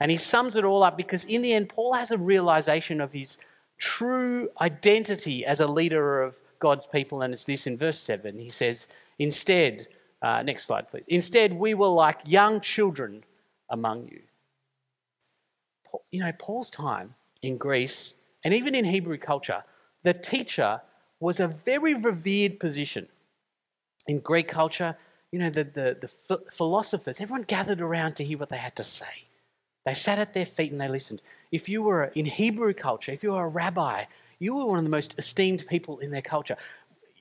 And 0.00 0.10
he 0.10 0.16
sums 0.16 0.56
it 0.56 0.64
all 0.64 0.82
up 0.82 0.96
because, 0.96 1.24
in 1.24 1.42
the 1.42 1.54
end, 1.54 1.68
Paul 1.68 1.94
has 1.94 2.10
a 2.10 2.18
realization 2.18 3.00
of 3.00 3.12
his 3.12 3.38
true 3.78 4.50
identity 4.60 5.46
as 5.46 5.60
a 5.60 5.66
leader 5.66 6.22
of 6.22 6.36
God's 6.58 6.86
people. 6.86 7.22
And 7.22 7.32
it's 7.32 7.44
this 7.44 7.68
in 7.68 7.78
verse 7.78 8.00
7. 8.00 8.36
He 8.36 8.50
says, 8.50 8.88
Instead, 9.20 9.86
uh, 10.22 10.42
next 10.42 10.64
slide, 10.64 10.90
please. 10.90 11.04
Instead, 11.06 11.52
we 11.52 11.74
were 11.74 11.86
like 11.86 12.18
young 12.24 12.60
children 12.60 13.22
among 13.70 14.08
you. 14.08 14.20
You 16.10 16.24
know, 16.24 16.32
Paul's 16.40 16.68
time 16.68 17.14
in 17.42 17.56
Greece 17.56 18.14
and 18.42 18.52
even 18.52 18.74
in 18.74 18.84
Hebrew 18.84 19.18
culture, 19.18 19.62
the 20.02 20.14
teacher 20.14 20.80
was 21.20 21.40
a 21.40 21.48
very 21.48 21.94
revered 21.94 22.60
position. 22.60 23.06
In 24.06 24.20
Greek 24.20 24.48
culture, 24.48 24.96
you 25.32 25.38
know, 25.38 25.50
the, 25.50 25.64
the, 25.64 26.10
the 26.28 26.38
philosophers, 26.52 27.20
everyone 27.20 27.42
gathered 27.42 27.80
around 27.80 28.14
to 28.16 28.24
hear 28.24 28.38
what 28.38 28.48
they 28.48 28.56
had 28.56 28.76
to 28.76 28.84
say. 28.84 29.24
They 29.84 29.94
sat 29.94 30.18
at 30.18 30.34
their 30.34 30.46
feet 30.46 30.72
and 30.72 30.80
they 30.80 30.88
listened. 30.88 31.22
If 31.52 31.68
you 31.68 31.82
were 31.82 32.04
in 32.14 32.26
Hebrew 32.26 32.74
culture, 32.74 33.12
if 33.12 33.22
you 33.22 33.32
were 33.32 33.44
a 33.44 33.48
rabbi, 33.48 34.04
you 34.38 34.54
were 34.54 34.66
one 34.66 34.78
of 34.78 34.84
the 34.84 34.90
most 34.90 35.14
esteemed 35.18 35.66
people 35.68 35.98
in 36.00 36.10
their 36.10 36.22
culture. 36.22 36.56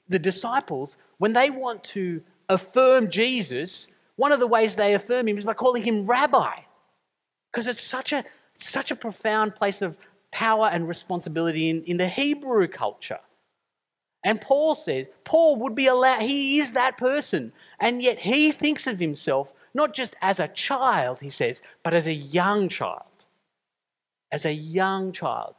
The 0.10 0.20
disciples, 0.20 0.98
when 1.18 1.34
they 1.34 1.50
want 1.50 1.84
to 1.86 2.22
affirm 2.50 3.10
Jesus, 3.10 3.88
one 4.16 4.32
of 4.32 4.40
the 4.40 4.48
ways 4.48 4.76
they 4.76 4.94
affirm 4.94 5.28
him 5.28 5.38
is 5.38 5.44
by 5.44 5.54
calling 5.54 5.84
him 5.84 6.06
rabbi. 6.06 6.60
Because 7.52 7.68
it's 7.68 7.84
such 7.84 8.12
a, 8.14 8.24
such 8.60 8.92
a 8.92 8.96
profound 8.96 9.56
place 9.56 9.82
of 9.82 9.96
power 10.32 10.68
and 10.68 10.88
responsibility 10.88 11.70
in, 11.70 11.84
in 11.84 11.98
the 11.98 12.08
Hebrew 12.08 12.68
culture. 12.68 13.20
And 14.26 14.42
Paul 14.42 14.74
says, 14.74 15.06
Paul 15.24 15.56
would 15.58 15.76
be 15.76 15.86
allowed, 15.86 16.24
he 16.24 16.60
is 16.60 16.72
that 16.72 16.98
person. 16.98 17.54
And 17.80 18.02
yet 18.02 18.20
he 18.20 18.52
thinks 18.52 18.88
of 18.88 19.00
himself 19.00 19.54
not 19.76 19.94
just 19.94 20.16
as 20.22 20.40
a 20.40 20.48
child, 20.48 21.20
he 21.22 21.30
says, 21.30 21.62
but 21.84 21.94
as 21.94 22.08
a 22.08 22.14
young 22.14 22.68
child. 22.68 23.04
As 24.32 24.46
a 24.46 24.52
young 24.52 25.12
child. 25.12 25.54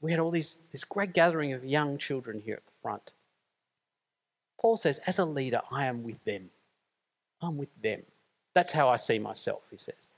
We 0.00 0.10
had 0.10 0.18
all 0.18 0.30
these, 0.30 0.56
this 0.72 0.84
great 0.84 1.12
gathering 1.12 1.52
of 1.52 1.64
young 1.64 1.96
children 1.98 2.42
here 2.44 2.56
at 2.56 2.66
the 2.66 2.72
front. 2.82 3.12
Paul 4.60 4.78
says, 4.78 4.98
as 5.06 5.18
a 5.18 5.24
leader, 5.24 5.60
I 5.70 5.86
am 5.86 6.02
with 6.02 6.22
them. 6.24 6.50
I'm 7.40 7.56
with 7.56 7.68
them. 7.82 8.02
That's 8.54 8.72
how 8.72 8.88
I 8.88 8.96
see 8.96 9.18
myself, 9.18 9.60
he 9.70 9.76
says. 9.76 10.08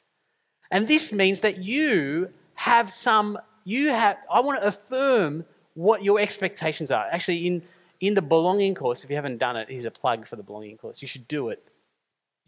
And 0.70 0.86
this 0.86 1.12
means 1.12 1.40
that 1.40 1.58
you 1.58 2.30
have 2.54 2.92
some, 2.92 3.36
you 3.64 3.88
have, 3.88 4.16
I 4.32 4.40
want 4.40 4.60
to 4.60 4.68
affirm 4.68 5.44
what 5.78 6.02
your 6.02 6.18
expectations 6.18 6.90
are. 6.90 7.06
Actually, 7.12 7.46
in, 7.46 7.62
in 8.00 8.14
the 8.14 8.20
belonging 8.20 8.74
course, 8.74 9.04
if 9.04 9.10
you 9.10 9.14
haven't 9.14 9.38
done 9.38 9.56
it, 9.56 9.68
here's 9.70 9.84
a 9.84 9.92
plug 9.92 10.26
for 10.26 10.34
the 10.34 10.42
belonging 10.42 10.76
course. 10.76 11.00
You 11.00 11.06
should 11.06 11.28
do 11.28 11.50
it. 11.50 11.64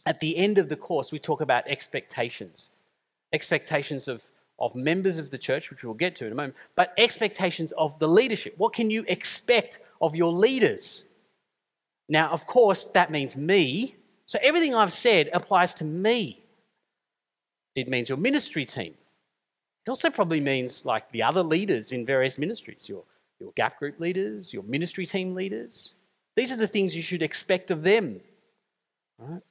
At 0.04 0.18
the 0.18 0.37
end 0.37 0.58
of 0.58 0.68
the 0.68 0.75
course, 0.75 1.12
we 1.12 1.20
talk 1.20 1.40
about 1.40 1.62
expectations. 1.68 2.70
Expectations 3.32 4.08
of, 4.08 4.20
of 4.58 4.75
members 4.75 5.16
of 5.16 5.30
the 5.30 5.38
church, 5.38 5.70
which 5.70 5.84
we'll 5.84 5.94
get 5.94 6.16
to 6.16 6.26
in 6.26 6.32
a 6.32 6.34
moment, 6.34 6.56
but 6.75 6.92
expectations 6.99 7.72
of 7.78 7.96
the 8.00 8.08
leadership. 8.08 8.54
What 8.56 8.72
can 8.72 8.90
you 8.90 9.04
expect 9.06 9.78
of 10.00 10.16
your 10.16 10.32
leaders? 10.32 11.04
Now, 12.08 12.30
of 12.30 12.49
course, 12.49 12.88
that 12.94 13.12
means 13.12 13.37
me. 13.37 13.94
So 14.26 14.40
everything 14.42 14.75
I've 14.75 14.92
said 14.92 15.30
applies 15.32 15.72
to 15.75 15.84
me. 15.84 16.42
It 17.76 17.87
means 17.87 18.08
your 18.08 18.18
ministry 18.18 18.66
team. 18.66 18.94
It 19.87 19.90
also 19.90 20.10
probably 20.10 20.40
means 20.40 20.84
like 20.84 21.08
the 21.12 21.22
other 21.22 21.44
leaders 21.44 21.92
in 21.92 22.04
various 22.04 22.37
ministries, 22.37 22.88
your 22.88 23.04
your 23.40 23.52
gap 23.52 23.78
group 23.78 23.99
leaders, 23.99 24.52
your 24.52 24.62
ministry 24.62 25.06
team 25.06 25.35
leaders. 25.35 25.94
These 26.37 26.52
are 26.52 26.56
the 26.56 26.68
things 26.68 26.94
you 26.94 27.02
should 27.02 27.23
expect 27.23 27.70
of 27.70 27.82
them. 27.82 28.20
Right? 29.18 29.42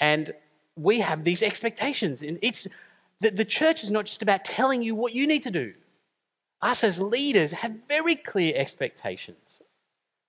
And 0.00 0.32
we 0.76 1.00
have 1.00 1.24
these 1.24 1.42
expectations. 1.42 2.22
And 2.22 2.38
it's 2.40 2.66
the, 3.20 3.30
the 3.30 3.44
church 3.44 3.82
is 3.82 3.90
not 3.90 4.06
just 4.06 4.22
about 4.22 4.44
telling 4.44 4.82
you 4.82 4.94
what 4.94 5.12
you 5.12 5.26
need 5.26 5.42
to 5.42 5.50
do. 5.50 5.74
Us 6.62 6.82
as 6.84 7.00
leaders 7.00 7.50
have 7.52 7.72
very 7.86 8.16
clear 8.16 8.54
expectations. 8.56 9.60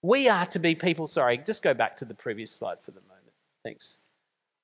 We 0.01 0.29
are 0.29 0.45
to 0.47 0.59
be 0.59 0.75
people, 0.75 1.07
sorry, 1.07 1.37
just 1.37 1.61
go 1.61 1.73
back 1.73 1.97
to 1.97 2.05
the 2.05 2.13
previous 2.13 2.51
slide 2.51 2.77
for 2.83 2.91
the 2.91 3.01
moment. 3.01 3.33
Thanks. 3.63 3.95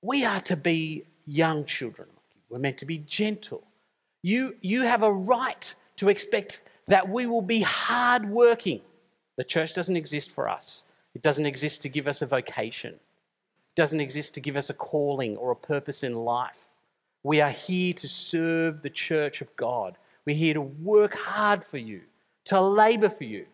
We 0.01 0.24
are 0.24 0.41
to 0.41 0.55
be 0.55 1.05
young 1.25 1.65
children. 1.65 2.08
We're 2.50 2.60
meant 2.60 2.77
to 2.79 2.86
be 2.86 3.00
gentle. 3.00 3.63
You, 4.22 4.55
you 4.62 4.84
have 4.84 5.03
a 5.03 5.12
right 5.12 5.74
to 5.98 6.10
expect 6.10 6.62
that 6.88 7.08
we 7.08 7.25
will 7.25 7.42
be 7.42 7.62
hardworking. 7.62 8.82
The 9.38 9.44
church 9.44 9.74
doesn't 9.74 9.98
exist 9.98 10.32
for 10.32 10.48
us, 10.48 10.84
it 11.13 11.22
doesn't 11.22 11.46
exist 11.46 11.82
to 11.82 11.89
give 11.89 12.08
us 12.08 12.22
a 12.22 12.25
vocation, 12.25 12.94
it 12.94 13.75
doesn't 13.75 14.00
exist 14.00 14.34
to 14.36 14.39
give 14.39 14.56
us 14.56 14.70
a 14.70 14.74
calling 14.74 15.38
or 15.38 15.51
a 15.51 15.56
purpose 15.56 16.04
in 16.04 16.15
life. 16.15 16.54
We 17.24 17.42
are 17.42 17.50
here 17.50 17.94
to 17.94 18.08
serve 18.08 18.82
the 18.82 18.89
church 18.89 19.42
of 19.42 19.54
God. 19.56 19.98
We're 20.25 20.36
here 20.36 20.54
to 20.54 20.62
work 20.62 21.15
hard 21.15 21.65
for 21.65 21.77
you, 21.77 22.01
to 22.46 22.62
labor 22.62 23.10
for 23.10 23.24
you. 23.24 23.46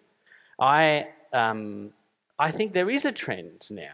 I, 0.60 1.08
um, 1.32 1.92
I 2.38 2.52
think 2.52 2.74
there 2.74 2.90
is 2.90 3.06
a 3.06 3.12
trend 3.12 3.68
now 3.70 3.94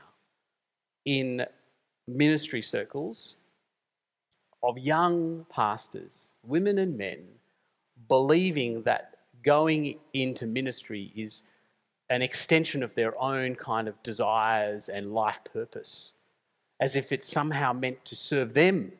in 1.06 1.46
ministry 2.08 2.62
circles 2.62 3.36
of 4.63 4.77
young 4.77 5.46
pastors, 5.50 6.29
women 6.44 6.79
and 6.79 6.98
men, 6.98 7.20
believing 8.08 8.82
that 8.84 9.16
going 9.48 9.98
into 10.13 10.46
ministry 10.46 11.13
is 11.16 11.42
an 12.10 12.22
extension 12.22 12.84
of 12.84 12.94
their 12.96 13.18
own 13.18 13.56
kind 13.56 13.88
of 13.88 13.96
desires 14.04 14.89
and 14.89 15.13
life 15.13 15.39
purpose, 15.54 16.12
as 16.82 16.98
if 16.98 17.13
it's 17.13 17.32
somehow 17.32 17.72
meant 17.72 18.04
to 18.04 18.13
serve 18.13 18.54
them. 18.54 18.92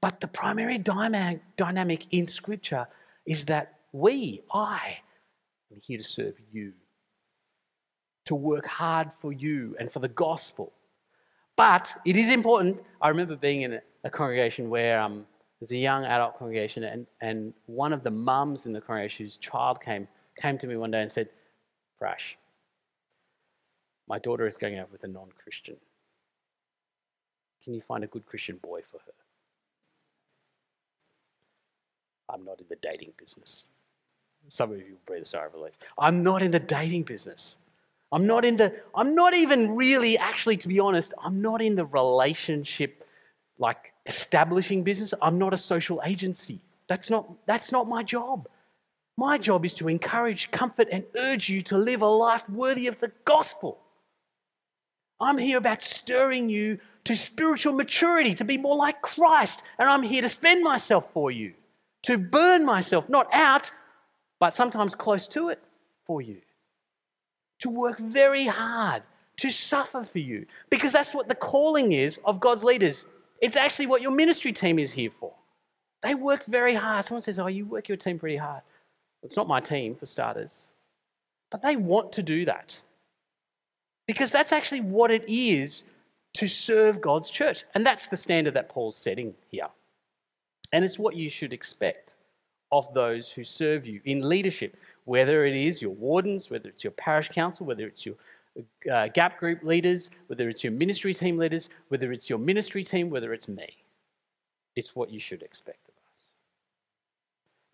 But 0.00 0.20
the 0.20 0.28
primary 0.28 0.78
dynamic 0.78 2.06
in 2.12 2.28
Scripture 2.28 2.86
is 3.26 3.46
that 3.46 3.80
we, 3.90 4.42
I, 4.52 4.98
am 5.72 5.80
here 5.82 5.98
to 5.98 6.04
serve 6.04 6.34
you, 6.52 6.72
to 8.26 8.36
work 8.36 8.66
hard 8.66 9.10
for 9.20 9.32
you 9.32 9.74
and 9.80 9.92
for 9.92 9.98
the 9.98 10.08
gospel. 10.08 10.72
But 11.56 11.88
it 12.04 12.16
is 12.16 12.28
important. 12.28 12.78
I 13.02 13.08
remember 13.08 13.34
being 13.34 13.62
in 13.62 13.80
a, 14.04 14.10
congregation 14.10 14.70
where 14.70 15.00
um, 15.00 15.26
there's 15.60 15.70
a 15.70 15.76
young 15.76 16.04
adult 16.04 16.38
congregation, 16.38 16.84
and, 16.84 17.06
and 17.20 17.54
one 17.66 17.92
of 17.92 18.02
the 18.02 18.10
mums 18.10 18.66
in 18.66 18.72
the 18.72 18.80
congregation 18.80 19.26
whose 19.26 19.36
child 19.36 19.80
came, 19.80 20.08
came 20.40 20.58
to 20.58 20.66
me 20.66 20.76
one 20.76 20.90
day 20.90 21.02
and 21.02 21.10
said, 21.10 21.28
Prash, 22.00 22.36
my 24.08 24.18
daughter 24.18 24.46
is 24.46 24.56
going 24.56 24.78
out 24.78 24.90
with 24.92 25.04
a 25.04 25.08
non 25.08 25.28
Christian. 25.42 25.76
Can 27.62 27.72
you 27.72 27.82
find 27.86 28.04
a 28.04 28.06
good 28.06 28.26
Christian 28.26 28.58
boy 28.62 28.80
for 28.90 28.98
her? 28.98 29.12
I'm 32.28 32.44
not 32.44 32.60
in 32.60 32.66
the 32.68 32.76
dating 32.76 33.12
business. 33.16 33.64
Some 34.48 34.72
of 34.72 34.78
you 34.78 34.84
will 34.84 35.00
breathe 35.06 35.22
a 35.22 35.26
sigh 35.26 35.46
of 35.46 35.54
relief. 35.54 35.72
I'm 35.98 36.22
not 36.22 36.42
in 36.42 36.50
the 36.50 36.60
dating 36.60 37.04
business. 37.04 37.56
I'm 38.12 38.26
not 38.26 38.44
in 38.44 38.56
the, 38.56 38.74
I'm 38.94 39.14
not 39.14 39.34
even 39.34 39.74
really, 39.74 40.18
actually, 40.18 40.56
to 40.58 40.68
be 40.68 40.78
honest, 40.78 41.14
I'm 41.22 41.40
not 41.40 41.62
in 41.62 41.74
the 41.74 41.86
relationship 41.86 43.03
like 43.58 43.92
establishing 44.06 44.82
business. 44.82 45.14
I'm 45.22 45.38
not 45.38 45.54
a 45.54 45.58
social 45.58 46.00
agency. 46.04 46.60
That's 46.88 47.10
not, 47.10 47.28
that's 47.46 47.72
not 47.72 47.88
my 47.88 48.02
job. 48.02 48.48
My 49.16 49.38
job 49.38 49.64
is 49.64 49.74
to 49.74 49.88
encourage, 49.88 50.50
comfort, 50.50 50.88
and 50.90 51.04
urge 51.16 51.48
you 51.48 51.62
to 51.64 51.78
live 51.78 52.02
a 52.02 52.06
life 52.06 52.48
worthy 52.48 52.88
of 52.88 52.98
the 53.00 53.12
gospel. 53.24 53.78
I'm 55.20 55.38
here 55.38 55.58
about 55.58 55.82
stirring 55.82 56.48
you 56.48 56.78
to 57.04 57.16
spiritual 57.16 57.74
maturity, 57.74 58.34
to 58.34 58.44
be 58.44 58.58
more 58.58 58.76
like 58.76 59.00
Christ, 59.02 59.62
and 59.78 59.88
I'm 59.88 60.02
here 60.02 60.22
to 60.22 60.28
spend 60.28 60.64
myself 60.64 61.04
for 61.12 61.30
you, 61.30 61.52
to 62.02 62.18
burn 62.18 62.64
myself, 62.64 63.08
not 63.08 63.28
out, 63.32 63.70
but 64.40 64.54
sometimes 64.54 64.94
close 64.94 65.28
to 65.28 65.50
it 65.50 65.62
for 66.06 66.20
you. 66.20 66.38
To 67.60 67.70
work 67.70 67.98
very 67.98 68.46
hard, 68.46 69.02
to 69.38 69.50
suffer 69.50 70.04
for 70.04 70.18
you, 70.18 70.46
because 70.70 70.92
that's 70.92 71.14
what 71.14 71.28
the 71.28 71.34
calling 71.34 71.92
is 71.92 72.18
of 72.24 72.40
God's 72.40 72.64
leaders. 72.64 73.06
It's 73.40 73.56
actually 73.56 73.86
what 73.86 74.02
your 74.02 74.10
ministry 74.10 74.52
team 74.52 74.78
is 74.78 74.92
here 74.92 75.10
for. 75.18 75.32
They 76.02 76.14
work 76.14 76.44
very 76.46 76.74
hard. 76.74 77.06
Someone 77.06 77.22
says, 77.22 77.38
Oh, 77.38 77.46
you 77.46 77.64
work 77.66 77.88
your 77.88 77.96
team 77.96 78.18
pretty 78.18 78.36
hard. 78.36 78.62
It's 79.22 79.36
not 79.36 79.48
my 79.48 79.60
team, 79.60 79.96
for 79.96 80.06
starters. 80.06 80.66
But 81.50 81.62
they 81.62 81.76
want 81.76 82.12
to 82.12 82.22
do 82.22 82.44
that. 82.44 82.76
Because 84.06 84.30
that's 84.30 84.52
actually 84.52 84.82
what 84.82 85.10
it 85.10 85.24
is 85.26 85.82
to 86.34 86.46
serve 86.46 87.00
God's 87.00 87.30
church. 87.30 87.64
And 87.74 87.86
that's 87.86 88.06
the 88.06 88.16
standard 88.16 88.54
that 88.54 88.68
Paul's 88.68 88.96
setting 88.96 89.34
here. 89.50 89.68
And 90.72 90.84
it's 90.84 90.98
what 90.98 91.16
you 91.16 91.30
should 91.30 91.52
expect 91.52 92.14
of 92.70 92.92
those 92.92 93.30
who 93.30 93.44
serve 93.44 93.86
you 93.86 94.00
in 94.04 94.28
leadership, 94.28 94.76
whether 95.04 95.46
it 95.46 95.54
is 95.54 95.80
your 95.80 95.92
wardens, 95.92 96.50
whether 96.50 96.68
it's 96.68 96.84
your 96.84 96.90
parish 96.92 97.28
council, 97.28 97.64
whether 97.64 97.86
it's 97.86 98.04
your 98.04 98.16
uh, 98.90 99.08
gap 99.08 99.38
group 99.38 99.62
leaders, 99.62 100.10
whether 100.28 100.48
it's 100.48 100.62
your 100.62 100.72
ministry 100.72 101.14
team 101.14 101.38
leaders, 101.38 101.68
whether 101.88 102.12
it's 102.12 102.28
your 102.28 102.38
ministry 102.38 102.84
team, 102.84 103.10
whether 103.10 103.32
it's 103.32 103.48
me. 103.48 103.68
It's 104.76 104.94
what 104.94 105.10
you 105.10 105.20
should 105.20 105.42
expect 105.42 105.88
of 105.88 105.94
us. 105.94 106.30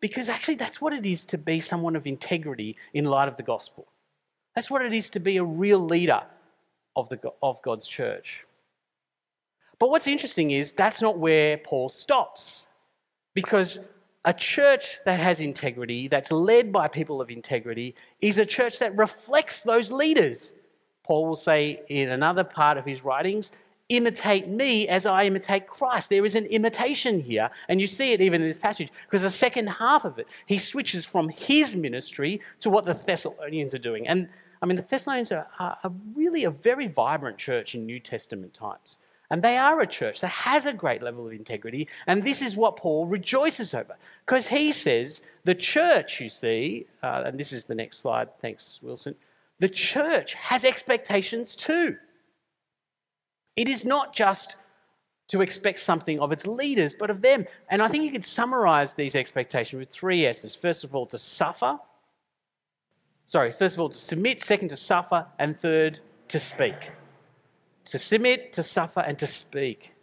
Because 0.01 0.29
actually, 0.29 0.57
that's 0.57 0.81
what 0.81 0.93
it 0.93 1.07
is 1.07 1.25
to 1.27 1.39
be 1.39 1.61
someone 1.61 1.97
of 1.97 2.07
integrity 2.07 2.77
in 2.95 3.05
light 3.05 3.29
of 3.29 3.37
the 3.37 3.43
gospel. 3.43 3.87
That's 4.55 4.71
what 4.71 4.83
it 4.83 4.93
is 4.93 5.11
to 5.11 5.21
be 5.21 5.37
a 5.37 5.45
real 5.45 5.85
leader 5.85 6.23
of, 6.97 7.09
the, 7.09 7.19
of 7.43 7.61
God's 7.63 7.87
church. 7.87 8.45
But 9.79 9.91
what's 9.91 10.07
interesting 10.07 10.51
is 10.51 10.73
that's 10.73 11.01
not 11.01 11.19
where 11.19 11.59
Paul 11.59 11.89
stops. 11.89 12.67
Because 13.35 13.79
a 14.25 14.35
church 14.35 14.99
that 15.07 15.21
has 15.21 15.41
integrity, 15.41 16.09
that's 16.09 16.31
led 16.31 16.73
by 16.73 16.89
people 16.89 17.21
of 17.21 17.31
integrity, 17.31 17.95
is 18.21 18.39
a 18.39 18.45
church 18.45 18.79
that 18.81 18.97
reflects 18.97 19.61
those 19.63 19.91
leaders. 19.91 20.53
Paul 21.11 21.27
will 21.27 21.35
say 21.35 21.83
in 21.89 22.11
another 22.11 22.45
part 22.45 22.79
of 22.79 22.85
his 22.85 23.03
writings, 23.03 23.51
imitate 23.89 24.47
me 24.47 24.87
as 24.87 25.07
I 25.07 25.25
imitate 25.25 25.67
Christ. 25.67 26.09
There 26.09 26.25
is 26.25 26.37
an 26.37 26.47
imitation 26.47 27.19
here, 27.19 27.51
and 27.69 27.81
you 27.81 27.89
see 27.89 28.13
it 28.13 28.21
even 28.21 28.41
in 28.41 28.47
this 28.47 28.57
passage, 28.57 28.91
because 29.07 29.23
the 29.23 29.31
second 29.33 29.67
half 29.67 30.05
of 30.05 30.21
it, 30.21 30.29
he 30.47 30.57
switches 30.57 31.05
from 31.05 31.29
his 31.29 31.75
ministry 31.75 32.41
to 32.61 32.71
what 32.71 32.85
the 32.85 32.95
Thessalonians 32.95 33.75
are 33.75 33.79
doing. 33.79 34.07
And 34.07 34.29
I 34.63 34.67
mean, 34.67 34.77
the 34.77 34.83
Thessalonians 34.83 35.33
are, 35.33 35.49
are 35.59 35.93
really 36.15 36.45
a 36.45 36.51
very 36.53 36.87
vibrant 36.87 37.39
church 37.39 37.75
in 37.75 37.87
New 37.87 37.99
Testament 37.99 38.55
times. 38.55 38.99
And 39.31 39.43
they 39.43 39.59
are 39.59 39.81
a 39.81 39.89
church 39.89 40.21
that 40.21 40.29
has 40.29 40.67
a 40.67 40.73
great 40.73 41.03
level 41.03 41.27
of 41.27 41.33
integrity. 41.33 41.89
And 42.07 42.23
this 42.23 42.41
is 42.41 42.55
what 42.55 42.77
Paul 42.77 43.07
rejoices 43.07 43.75
over. 43.75 43.97
Because 44.27 44.47
he 44.47 44.71
says 44.71 45.23
the 45.43 45.57
church, 45.57 46.21
you 46.21 46.31
see, 46.31 46.87
uh, 47.03 47.25
and 47.27 47.37
this 47.37 47.53
is 47.53 47.65
the 47.65 47.75
next 47.75 47.99
slide, 47.99 48.29
thanks, 48.41 48.79
Wilson. 48.81 49.17
The 49.61 49.69
church 49.69 50.35
has 50.35 50.65
expectations 50.65 51.55
too. 51.55 51.97
It 53.57 53.69
is 53.69 53.85
not 53.85 54.15
just 54.15 54.57
to 55.29 55.43
expect 55.43 55.79
something 55.79 56.19
of 56.19 56.33
its 56.33 56.47
leaders, 56.47 56.95
but 56.99 57.11
of 57.11 57.23
them. 57.23 57.47
And 57.71 57.81
I 57.81 57.89
think 57.89 58.05
you 58.05 58.11
could 58.11 58.27
summarize 58.27 58.95
these 58.95 59.15
expectations 59.15 59.79
with 59.79 59.91
three 59.91 60.27
S's. 60.27 60.55
First 60.55 60.83
of 60.83 60.95
all, 60.95 61.07
to 61.07 61.19
suffer. 61.19 61.79
Sorry, 63.27 63.53
first 63.53 63.75
of 63.75 63.81
all, 63.81 63.91
to 63.91 63.99
submit. 63.99 64.43
Second, 64.43 64.71
to 64.71 64.77
suffer. 64.77 65.25
And 65.39 65.61
third, 65.61 66.01
to 66.29 66.41
speak 66.41 66.91
to 67.87 67.99
submit, 67.99 68.53
to 68.53 68.63
suffer, 68.63 69.01
and 69.01 69.19
to 69.19 69.27
speak. 69.27 69.95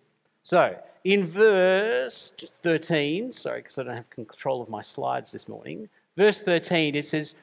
So, 0.44 0.76
in 1.04 1.28
verse 1.28 2.34
13, 2.64 3.32
sorry, 3.32 3.62
because 3.62 3.78
I 3.78 3.84
don't 3.84 3.96
have 3.96 4.10
control 4.10 4.62
of 4.62 4.70
my 4.70 4.82
slides 4.82 5.32
this 5.32 5.48
morning, 5.48 5.88
verse 6.18 6.40
13, 6.40 6.96
it 6.96 7.06
says, 7.06 7.34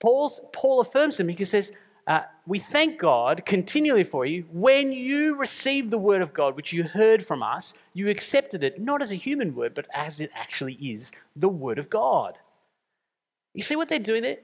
Paul's, 0.00 0.40
Paul 0.52 0.80
affirms 0.80 1.16
them 1.16 1.26
because 1.26 1.50
he 1.50 1.62
says, 1.62 1.72
uh, 2.06 2.22
We 2.46 2.58
thank 2.58 2.98
God 2.98 3.44
continually 3.46 4.04
for 4.04 4.26
you. 4.26 4.44
When 4.52 4.92
you 4.92 5.36
received 5.36 5.90
the 5.90 5.98
word 5.98 6.22
of 6.22 6.34
God, 6.34 6.56
which 6.56 6.72
you 6.72 6.84
heard 6.84 7.26
from 7.26 7.42
us, 7.42 7.72
you 7.92 8.08
accepted 8.08 8.62
it 8.62 8.80
not 8.80 9.02
as 9.02 9.10
a 9.10 9.16
human 9.16 9.54
word, 9.54 9.74
but 9.74 9.86
as 9.94 10.20
it 10.20 10.30
actually 10.34 10.74
is 10.74 11.10
the 11.36 11.48
word 11.48 11.78
of 11.78 11.90
God. 11.90 12.38
You 13.54 13.62
see 13.62 13.76
what 13.76 13.88
they're 13.88 13.98
doing 13.98 14.22
there? 14.22 14.38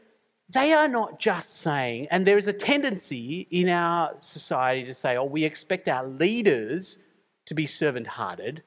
they 0.53 0.73
are 0.73 0.89
not 0.89 1.21
just 1.21 1.59
saying, 1.59 2.09
and 2.11 2.27
there 2.27 2.39
is 2.39 2.49
a 2.49 2.53
tendency 2.53 3.47
in 3.51 3.69
our 3.69 4.15
society 4.19 4.85
to 4.85 4.95
say, 4.95 5.17
oh, 5.17 5.25
we 5.25 5.45
expect 5.45 5.87
our 5.87 6.07
leaders 6.07 6.99
to 7.47 7.55
be 7.55 7.67
servant 7.67 8.07
hearted, 8.07 8.63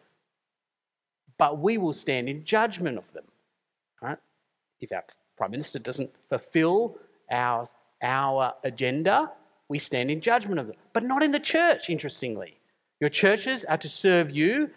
but 1.38 1.60
we 1.60 1.78
will 1.78 1.94
stand 1.94 2.30
in 2.30 2.46
judgment 2.46 2.98
of 2.98 3.04
them. 3.14 3.26
Right? 4.02 4.18
If 4.80 4.92
our 4.94 5.04
Prime 5.44 5.52
Minister 5.52 5.78
doesn't 5.78 6.10
fulfill 6.30 6.96
our, 7.30 7.68
our 8.02 8.54
agenda, 8.64 9.30
we 9.68 9.78
stand 9.78 10.10
in 10.10 10.22
judgment 10.22 10.58
of 10.58 10.68
them. 10.68 10.78
But 10.94 11.04
not 11.04 11.22
in 11.22 11.34
the 11.34 11.40
church, 11.42 11.90
interestingly. 11.90 12.62
Your 13.02 13.10
churches 13.10 13.66
are 13.66 13.78
to 13.80 13.90
serve 13.90 14.32
you, 14.32 14.70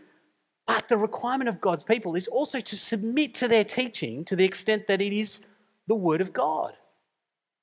but 0.66 0.88
the 0.88 0.96
requirement 0.96 1.48
of 1.48 1.60
God's 1.60 1.84
people 1.84 2.16
is 2.16 2.26
also 2.26 2.58
to 2.58 2.76
submit 2.76 3.32
to 3.36 3.46
their 3.46 3.62
teaching 3.62 4.24
to 4.24 4.34
the 4.34 4.42
extent 4.42 4.88
that 4.88 5.00
it 5.00 5.12
is 5.12 5.38
the 5.86 5.94
Word 5.94 6.20
of 6.20 6.32
God. 6.32 6.72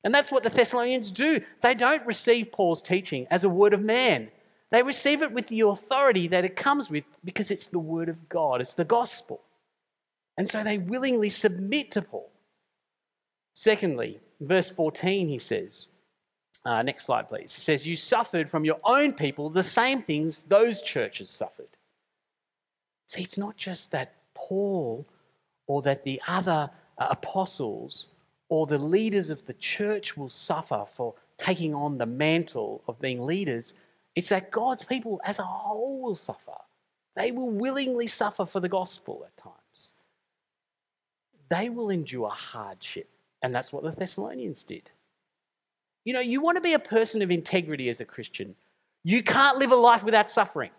And 0.05 0.15
that's 0.15 0.31
what 0.31 0.43
the 0.43 0.49
Thessalonians 0.49 1.11
do. 1.11 1.41
They 1.61 1.73
don't 1.73 2.05
receive 2.05 2.53
Paul's 2.53 2.81
teaching 2.81 3.27
as 3.29 3.43
a 3.43 3.49
word 3.49 3.73
of 3.73 3.81
man, 3.81 4.29
they 4.71 4.81
receive 4.81 5.21
it 5.21 5.33
with 5.33 5.49
the 5.49 5.59
authority 5.59 6.29
that 6.29 6.45
it 6.45 6.55
comes 6.55 6.89
with 6.89 7.03
because 7.25 7.51
it's 7.51 7.67
the 7.67 7.79
word 7.79 8.07
of 8.07 8.29
God, 8.29 8.61
it's 8.61 8.75
the 8.75 8.85
gospel. 8.85 9.41
And 10.37 10.49
so 10.49 10.63
they 10.63 10.77
willingly 10.77 11.29
submit 11.29 11.91
to 11.91 12.01
Paul. 12.01 12.29
Secondly, 13.53 14.19
verse 14.41 14.69
14, 14.69 15.27
he 15.27 15.39
says, 15.39 15.87
uh, 16.65 16.81
next 16.81 17.05
slide, 17.05 17.27
please. 17.27 17.53
He 17.53 17.61
says, 17.61 17.85
You 17.85 17.95
suffered 17.95 18.49
from 18.49 18.63
your 18.63 18.79
own 18.85 19.13
people 19.13 19.49
the 19.49 19.63
same 19.63 20.01
things 20.01 20.43
those 20.43 20.81
churches 20.81 21.29
suffered. 21.29 21.67
See, 23.07 23.21
it's 23.21 23.37
not 23.37 23.57
just 23.57 23.91
that 23.91 24.13
Paul 24.33 25.05
or 25.67 25.81
that 25.81 26.03
the 26.03 26.21
other 26.27 26.69
uh, 26.97 27.07
apostles 27.09 28.07
or 28.49 28.65
the 28.65 28.77
leaders 28.77 29.29
of 29.29 29.45
the 29.45 29.53
church 29.53 30.15
will 30.15 30.29
suffer 30.29 30.85
for 30.95 31.15
taking 31.37 31.73
on 31.73 31.97
the 31.97 32.05
mantle 32.05 32.81
of 32.87 32.99
being 32.99 33.25
leaders, 33.25 33.73
it's 34.15 34.29
that 34.29 34.51
God's 34.51 34.83
people 34.83 35.19
as 35.25 35.39
a 35.39 35.43
whole 35.43 36.01
will 36.01 36.15
suffer. 36.15 36.57
They 37.15 37.31
will 37.31 37.49
willingly 37.49 38.07
suffer 38.07 38.45
for 38.45 38.59
the 38.59 38.69
gospel 38.69 39.25
at 39.25 39.35
times. 39.37 39.91
They 41.49 41.69
will 41.69 41.89
endure 41.89 42.29
hardship. 42.29 43.09
And 43.43 43.53
that's 43.53 43.71
what 43.71 43.83
the 43.83 43.91
Thessalonians 43.91 44.63
did. 44.63 44.89
You 46.05 46.13
know, 46.13 46.21
you 46.21 46.41
want 46.41 46.57
to 46.57 46.61
be 46.61 46.73
a 46.73 46.79
person 46.79 47.21
of 47.21 47.29
integrity 47.29 47.89
as 47.89 48.01
a 48.01 48.05
Christian. 48.05 48.55
You 49.03 49.21
can't 49.21 49.57
live 49.57 49.71
a 49.71 49.75
life 49.75 50.03
without 50.03 50.31
suffering. 50.31 50.71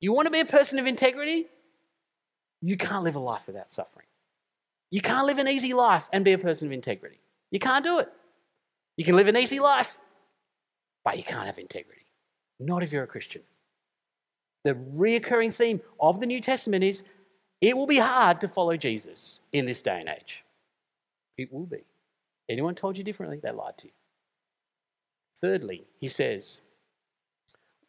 You 0.00 0.12
want 0.12 0.26
to 0.26 0.30
be 0.30 0.40
a 0.40 0.44
person 0.44 0.78
of 0.78 0.86
integrity? 0.86 1.46
You 2.60 2.76
can't 2.76 3.04
live 3.04 3.14
a 3.14 3.20
life 3.20 3.42
without 3.46 3.72
suffering. 3.72 4.06
You 4.90 5.00
can't 5.00 5.26
live 5.26 5.38
an 5.38 5.48
easy 5.48 5.72
life 5.72 6.04
and 6.12 6.24
be 6.24 6.32
a 6.32 6.38
person 6.38 6.68
of 6.68 6.72
integrity. 6.72 7.20
You 7.50 7.60
can't 7.60 7.84
do 7.84 7.98
it. 7.98 8.08
You 8.96 9.04
can 9.04 9.16
live 9.16 9.28
an 9.28 9.36
easy 9.36 9.60
life, 9.60 9.96
but 11.04 11.16
you 11.16 11.24
can't 11.24 11.46
have 11.46 11.58
integrity. 11.58 12.06
Not 12.60 12.82
if 12.82 12.92
you're 12.92 13.02
a 13.02 13.08
Christian. 13.08 13.42
The 14.64 14.74
reoccurring 14.74 15.54
theme 15.54 15.80
of 16.00 16.20
the 16.20 16.26
New 16.26 16.40
Testament 16.40 16.84
is 16.84 17.02
it 17.68 17.76
will 17.76 17.86
be 17.86 17.98
hard 17.98 18.40
to 18.42 18.48
follow 18.48 18.76
Jesus 18.76 19.40
in 19.52 19.64
this 19.64 19.80
day 19.80 19.98
and 20.00 20.08
age. 20.08 20.44
It 21.38 21.52
will 21.52 21.66
be. 21.66 21.84
Anyone 22.48 22.74
told 22.74 22.98
you 22.98 23.04
differently? 23.04 23.40
They 23.42 23.52
lied 23.52 23.78
to 23.78 23.86
you. 23.86 23.92
Thirdly, 25.40 25.84
he 25.98 26.08
says, 26.08 26.60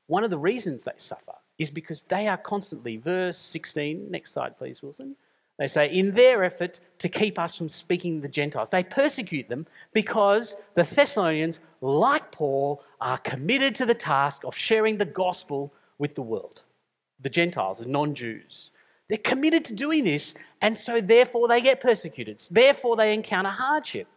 one 0.08 0.24
of 0.24 0.30
the 0.30 0.38
reasons 0.38 0.84
they 0.84 0.92
suffer 0.98 1.36
is 1.58 1.70
because 1.70 2.04
they 2.08 2.28
are 2.28 2.38
constantly, 2.38 2.98
verse 2.98 3.38
16, 3.38 4.10
next 4.10 4.34
slide, 4.34 4.58
please, 4.58 4.82
Wilson. 4.82 5.16
They 5.58 5.68
say, 5.68 5.94
in 5.94 6.14
their 6.14 6.44
effort 6.44 6.80
to 7.00 7.10
keep 7.10 7.40
us 7.40 7.56
from 7.56 7.70
speaking 7.70 8.20
the 8.20 8.28
Gentiles. 8.28 8.70
They 8.70 8.84
persecute 8.84 9.48
them 9.48 9.66
because 9.94 10.56
the 10.76 10.84
Thessalonians, 10.84 11.60
like 11.82 12.32
Paul, 12.32 12.84
are 13.00 13.18
committed 13.20 13.76
to 13.76 13.86
the 13.86 13.94
task 13.94 14.44
of 14.44 14.56
sharing 14.56 14.98
the 14.98 15.06
gospel 15.06 15.74
with 15.98 16.16
the 16.16 16.22
world, 16.22 16.62
the 17.22 17.30
Gentiles, 17.30 17.80
the 17.80 17.86
non 17.86 18.16
Jews. 18.16 18.70
They're 19.10 19.18
committed 19.20 19.66
to 19.66 19.74
doing 19.74 20.04
this, 20.04 20.34
and 20.62 20.78
so 20.78 21.00
therefore 21.00 21.48
they 21.48 21.62
get 21.62 21.80
persecuted. 21.80 22.42
Therefore 22.50 22.96
they 22.96 23.14
encounter 23.14 23.50
hardship. 23.50 24.08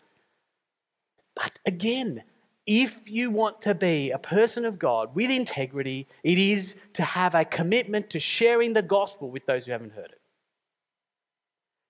But 1.36 1.58
again, 1.66 2.22
if 2.66 2.98
you 3.06 3.30
want 3.30 3.62
to 3.62 3.74
be 3.74 4.10
a 4.10 4.18
person 4.18 4.64
of 4.64 4.78
God 4.78 5.14
with 5.14 5.30
integrity, 5.30 6.06
it 6.22 6.38
is 6.38 6.74
to 6.94 7.02
have 7.02 7.34
a 7.34 7.44
commitment 7.44 8.10
to 8.10 8.20
sharing 8.20 8.72
the 8.72 8.82
gospel 8.82 9.30
with 9.30 9.46
those 9.46 9.64
who 9.64 9.72
haven't 9.72 9.92
heard 9.92 10.10
it. 10.10 10.20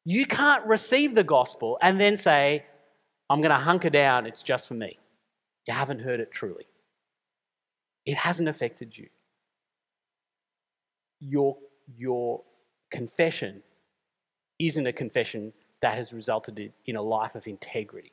You 0.04 0.26
can't 0.26 0.64
receive 0.66 1.14
the 1.14 1.24
gospel 1.24 1.78
and 1.82 2.00
then 2.00 2.16
say, 2.16 2.64
I'm 3.28 3.40
going 3.40 3.50
to 3.50 3.56
hunker 3.56 3.90
down, 3.90 4.26
it's 4.26 4.42
just 4.42 4.68
for 4.68 4.74
me. 4.74 4.98
You 5.66 5.74
haven't 5.74 5.98
heard 5.98 6.20
it 6.20 6.30
truly. 6.30 6.66
It 8.06 8.16
hasn't 8.16 8.48
affected 8.48 8.96
you. 8.96 9.08
Your, 11.20 11.56
your 11.96 12.42
confession 12.90 13.62
isn't 14.58 14.86
a 14.86 14.92
confession 14.92 15.52
that 15.82 15.96
has 15.96 16.12
resulted 16.12 16.72
in 16.86 16.96
a 16.96 17.02
life 17.02 17.34
of 17.34 17.46
integrity. 17.46 18.12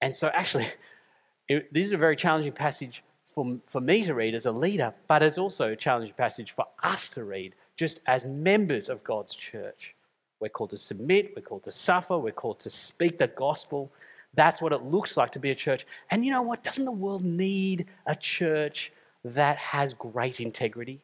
And 0.00 0.16
so, 0.16 0.28
actually, 0.32 0.68
it, 1.48 1.72
this 1.72 1.86
is 1.86 1.92
a 1.92 1.98
very 1.98 2.16
challenging 2.16 2.52
passage 2.52 3.02
for, 3.34 3.58
for 3.70 3.80
me 3.80 4.02
to 4.04 4.14
read 4.14 4.34
as 4.34 4.46
a 4.46 4.52
leader, 4.52 4.94
but 5.08 5.22
it's 5.22 5.38
also 5.38 5.68
a 5.72 5.76
challenging 5.76 6.14
passage 6.14 6.54
for 6.56 6.64
us 6.82 7.08
to 7.10 7.24
read 7.24 7.54
just 7.76 8.00
as 8.06 8.24
members 8.24 8.88
of 8.88 9.04
God's 9.04 9.34
church. 9.34 9.94
We're 10.40 10.48
called 10.48 10.70
to 10.70 10.78
submit, 10.78 11.32
we're 11.36 11.42
called 11.42 11.64
to 11.64 11.72
suffer, 11.72 12.18
we're 12.18 12.32
called 12.32 12.60
to 12.60 12.70
speak 12.70 13.18
the 13.18 13.28
gospel. 13.28 13.92
That's 14.34 14.60
what 14.60 14.72
it 14.72 14.82
looks 14.82 15.16
like 15.16 15.32
to 15.32 15.38
be 15.38 15.50
a 15.50 15.54
church. 15.54 15.86
And 16.10 16.24
you 16.24 16.30
know 16.30 16.42
what? 16.42 16.62
Doesn't 16.62 16.84
the 16.84 16.90
world 16.90 17.24
need 17.24 17.86
a 18.06 18.14
church 18.14 18.92
that 19.24 19.56
has 19.56 19.94
great 19.94 20.40
integrity? 20.40 21.00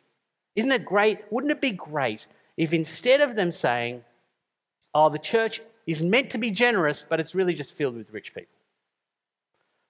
Isn't 0.55 0.73
it 0.73 0.85
great? 0.85 1.21
Wouldn't 1.31 1.51
it 1.51 1.61
be 1.61 1.71
great 1.71 2.27
if 2.57 2.73
instead 2.73 3.21
of 3.21 3.35
them 3.35 3.53
saying, 3.53 4.03
oh, 4.95 5.09
the 5.09 5.19
church 5.19 5.61
is 5.87 6.03
meant 6.03 6.31
to 6.31 6.38
be 6.38 6.51
generous, 6.51 7.05
but 7.09 7.21
it's 7.21 7.35
really 7.35 7.55
just 7.55 7.75
filled 7.75 7.97
with 7.97 8.12
rich 8.12 8.35
people? 8.35 8.53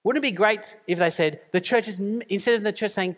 Wouldn't 0.03 0.23
it 0.23 0.29
be 0.29 0.35
great 0.35 0.75
if 0.87 0.99
they 0.99 1.09
said, 1.09 1.41
the 1.51 1.61
church 1.61 1.87
is, 1.87 1.99
instead 2.29 2.55
of 2.55 2.63
the 2.63 2.71
church 2.71 2.91
saying, 2.91 3.15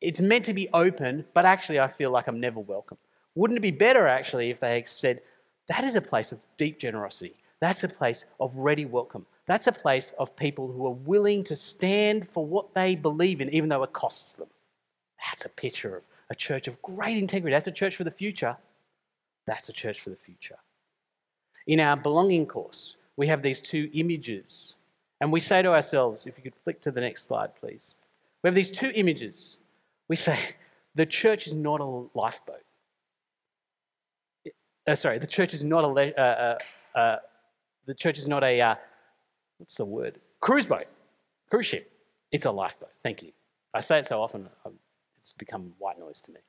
it's 0.00 0.20
meant 0.20 0.44
to 0.46 0.54
be 0.54 0.68
open, 0.72 1.24
but 1.34 1.44
actually 1.44 1.80
I 1.80 1.88
feel 1.88 2.10
like 2.10 2.28
I'm 2.28 2.40
never 2.40 2.60
welcome? 2.60 2.98
Wouldn't 3.34 3.58
it 3.58 3.62
be 3.62 3.70
better 3.70 4.06
actually 4.06 4.50
if 4.50 4.60
they 4.60 4.84
said, 4.86 5.20
that 5.68 5.84
is 5.84 5.96
a 5.96 6.00
place 6.00 6.32
of 6.32 6.38
deep 6.58 6.78
generosity? 6.78 7.34
That's 7.60 7.84
a 7.84 7.88
place 7.88 8.24
of 8.40 8.54
ready 8.54 8.84
welcome. 8.84 9.26
That's 9.46 9.66
a 9.66 9.72
place 9.72 10.12
of 10.18 10.34
people 10.36 10.70
who 10.70 10.86
are 10.86 10.92
willing 10.92 11.44
to 11.44 11.56
stand 11.56 12.28
for 12.32 12.44
what 12.44 12.74
they 12.74 12.94
believe 12.94 13.40
in, 13.40 13.50
even 13.50 13.68
though 13.68 13.82
it 13.82 13.92
costs 13.92 14.32
them. 14.32 14.48
That's 15.26 15.44
a 15.44 15.50
picture 15.50 15.96
of 15.96 16.02
a 16.30 16.34
church 16.34 16.68
of 16.68 16.80
great 16.82 17.16
integrity. 17.16 17.54
That's 17.54 17.66
a 17.66 17.72
church 17.72 17.96
for 17.96 18.04
the 18.04 18.10
future. 18.10 18.56
That's 19.46 19.68
a 19.68 19.72
church 19.72 19.98
for 20.02 20.10
the 20.10 20.16
future. 20.16 20.56
In 21.66 21.80
our 21.80 21.96
belonging 21.96 22.46
course, 22.46 22.96
we 23.16 23.26
have 23.28 23.42
these 23.42 23.60
two 23.60 23.90
images. 23.94 24.74
And 25.20 25.32
we 25.32 25.40
say 25.40 25.62
to 25.62 25.70
ourselves, 25.70 26.26
if 26.26 26.36
you 26.36 26.42
could 26.42 26.54
flick 26.64 26.80
to 26.82 26.90
the 26.90 27.00
next 27.00 27.26
slide, 27.26 27.54
please. 27.56 27.96
We 28.42 28.48
have 28.48 28.54
these 28.54 28.70
two 28.70 28.92
images. 28.94 29.56
We 30.08 30.16
say, 30.16 30.38
the 30.94 31.06
church 31.06 31.46
is 31.46 31.54
not 31.54 31.80
a 31.80 31.84
lifeboat. 32.14 32.62
Uh, 34.86 34.94
sorry, 34.94 35.18
the 35.18 35.26
church 35.26 35.54
is 35.54 35.64
not 35.64 35.84
a, 35.84 36.20
uh, 36.20 36.58
uh, 36.94 36.98
uh, 36.98 37.16
the 37.86 37.94
church 37.94 38.18
is 38.18 38.28
not 38.28 38.44
a, 38.44 38.60
uh, 38.60 38.74
what's 39.58 39.76
the 39.76 39.84
word? 39.84 40.20
Cruise 40.40 40.66
boat, 40.66 40.86
cruise 41.48 41.66
ship. 41.66 41.90
It's 42.32 42.44
a 42.44 42.50
lifeboat. 42.50 42.90
Thank 43.02 43.22
you. 43.22 43.32
I 43.72 43.80
say 43.80 43.98
it 43.98 44.06
so 44.06 44.20
often, 44.20 44.48
um, 44.66 44.74
it's 45.24 45.32
become 45.32 45.72
white 45.78 45.98
noise 45.98 46.20
to 46.20 46.32
me. 46.32 46.40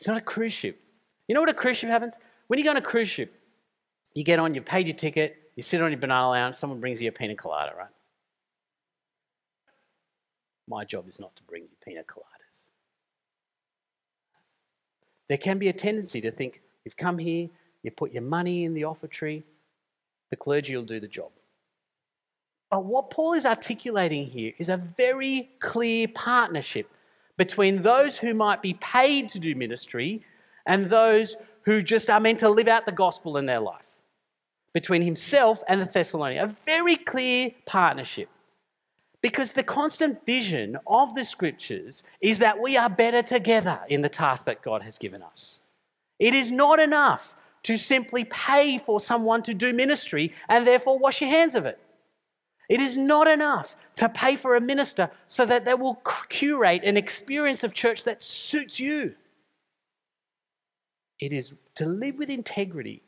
It's 0.00 0.08
not 0.08 0.16
a 0.16 0.20
cruise 0.20 0.52
ship. 0.52 0.80
You 1.28 1.36
know 1.36 1.40
what 1.40 1.50
a 1.50 1.54
cruise 1.54 1.76
ship 1.76 1.88
happens? 1.88 2.14
When 2.48 2.58
you 2.58 2.64
go 2.64 2.70
on 2.70 2.76
a 2.76 2.82
cruise 2.82 3.08
ship, 3.08 3.32
you 4.12 4.24
get 4.24 4.40
on, 4.40 4.56
you 4.56 4.60
paid 4.60 4.88
your 4.88 4.96
ticket, 4.96 5.36
you 5.54 5.62
sit 5.62 5.80
on 5.80 5.92
your 5.92 6.00
banana 6.00 6.30
lounge, 6.30 6.56
someone 6.56 6.80
brings 6.80 7.00
you 7.00 7.08
a 7.08 7.12
pina 7.12 7.36
colada, 7.36 7.72
right? 7.78 7.86
My 10.66 10.84
job 10.84 11.08
is 11.08 11.20
not 11.20 11.36
to 11.36 11.44
bring 11.44 11.62
you 11.62 11.68
pina 11.84 12.00
coladas. 12.00 12.24
There 15.28 15.38
can 15.38 15.60
be 15.60 15.68
a 15.68 15.72
tendency 15.72 16.20
to 16.22 16.32
think, 16.32 16.60
you've 16.84 16.96
come 16.96 17.18
here, 17.18 17.48
you 17.84 17.92
put 17.92 18.12
your 18.12 18.22
money 18.22 18.64
in 18.64 18.74
the 18.74 18.82
offertory, 18.82 19.44
the 20.30 20.36
clergy 20.36 20.74
will 20.74 20.82
do 20.82 20.98
the 20.98 21.06
job. 21.06 21.30
But 22.68 22.84
what 22.84 23.10
Paul 23.10 23.34
is 23.34 23.46
articulating 23.46 24.26
here 24.26 24.54
is 24.58 24.70
a 24.70 24.76
very 24.76 25.50
clear 25.60 26.08
partnership 26.08 26.90
between 27.40 27.82
those 27.82 28.16
who 28.16 28.34
might 28.34 28.60
be 28.60 28.74
paid 28.74 29.30
to 29.30 29.38
do 29.38 29.54
ministry 29.54 30.22
and 30.66 30.90
those 30.90 31.36
who 31.62 31.80
just 31.80 32.10
are 32.10 32.20
meant 32.20 32.38
to 32.40 32.50
live 32.50 32.68
out 32.68 32.84
the 32.84 32.92
gospel 32.92 33.38
in 33.38 33.46
their 33.46 33.60
life. 33.60 33.90
Between 34.74 35.00
himself 35.00 35.62
and 35.66 35.80
the 35.80 35.86
Thessalonians. 35.86 36.52
A 36.52 36.56
very 36.66 36.96
clear 36.96 37.52
partnership. 37.64 38.28
Because 39.22 39.52
the 39.52 39.62
constant 39.62 40.26
vision 40.26 40.76
of 40.86 41.14
the 41.14 41.24
scriptures 41.24 42.02
is 42.20 42.40
that 42.40 42.60
we 42.60 42.76
are 42.76 42.90
better 42.90 43.22
together 43.22 43.80
in 43.88 44.02
the 44.02 44.10
task 44.10 44.44
that 44.44 44.60
God 44.60 44.82
has 44.82 44.98
given 44.98 45.22
us. 45.22 45.60
It 46.18 46.34
is 46.34 46.50
not 46.50 46.78
enough 46.78 47.32
to 47.62 47.78
simply 47.78 48.24
pay 48.24 48.76
for 48.76 49.00
someone 49.00 49.42
to 49.44 49.54
do 49.54 49.72
ministry 49.72 50.34
and 50.50 50.66
therefore 50.66 50.98
wash 50.98 51.22
your 51.22 51.30
hands 51.30 51.54
of 51.54 51.64
it. 51.64 51.78
It 52.70 52.80
is 52.80 52.96
not 52.96 53.26
enough 53.26 53.74
to 53.96 54.08
pay 54.08 54.36
for 54.36 54.54
a 54.54 54.60
minister 54.60 55.10
so 55.28 55.44
that 55.44 55.64
they 55.64 55.74
will 55.74 56.00
curate 56.28 56.84
an 56.84 56.96
experience 56.96 57.64
of 57.64 57.74
church 57.74 58.04
that 58.04 58.22
suits 58.22 58.78
you. 58.78 59.12
It 61.18 61.32
is 61.32 61.52
to 61.74 61.84
live 61.84 62.16
with 62.16 62.30
integrity, 62.30 63.02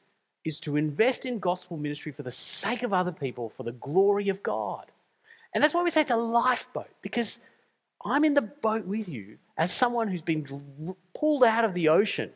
is 0.45 0.59
to 0.61 0.77
invest 0.77 1.27
in 1.27 1.39
gospel 1.39 1.77
ministry 1.77 2.11
for 2.11 2.25
the 2.25 2.33
sake 2.33 2.83
of 2.83 2.93
other 2.93 3.13
people, 3.13 3.53
for 3.57 3.63
the 3.63 3.71
glory 3.73 4.31
of 4.31 4.43
God. 4.43 4.87
And 5.55 5.63
that's 5.63 5.73
why 5.73 5.85
we 5.85 5.93
say 5.93 6.01
it's 6.01 6.11
a 6.11 6.17
lifeboat, 6.17 6.91
because 7.01 7.39
I'm 8.05 8.25
in 8.25 8.35
the 8.35 8.43
boat 8.43 8.85
with 8.85 9.09
you 9.09 9.39
as 9.57 9.71
someone 9.71 10.09
who's 10.09 10.23
been 10.23 10.97
pulled 11.17 11.45
out 11.45 11.65
of 11.65 11.73
the 11.73 11.89
ocean. 11.89 12.33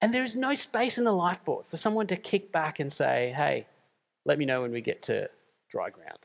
And 0.00 0.12
there 0.12 0.24
is 0.24 0.34
no 0.34 0.56
space 0.56 0.98
in 0.98 1.04
the 1.04 1.12
lifeboat 1.12 1.70
for 1.70 1.76
someone 1.76 2.08
to 2.08 2.16
kick 2.16 2.50
back 2.50 2.80
and 2.80 2.92
say, 2.92 3.32
hey, 3.36 3.68
let 4.24 4.38
me 4.38 4.44
know 4.44 4.62
when 4.62 4.72
we 4.72 4.80
get 4.80 5.02
to 5.02 5.30
dry 5.72 5.90
ground. 5.90 6.18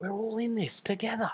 We're 0.00 0.10
all 0.10 0.38
in 0.38 0.56
this 0.56 0.80
together. 0.80 1.30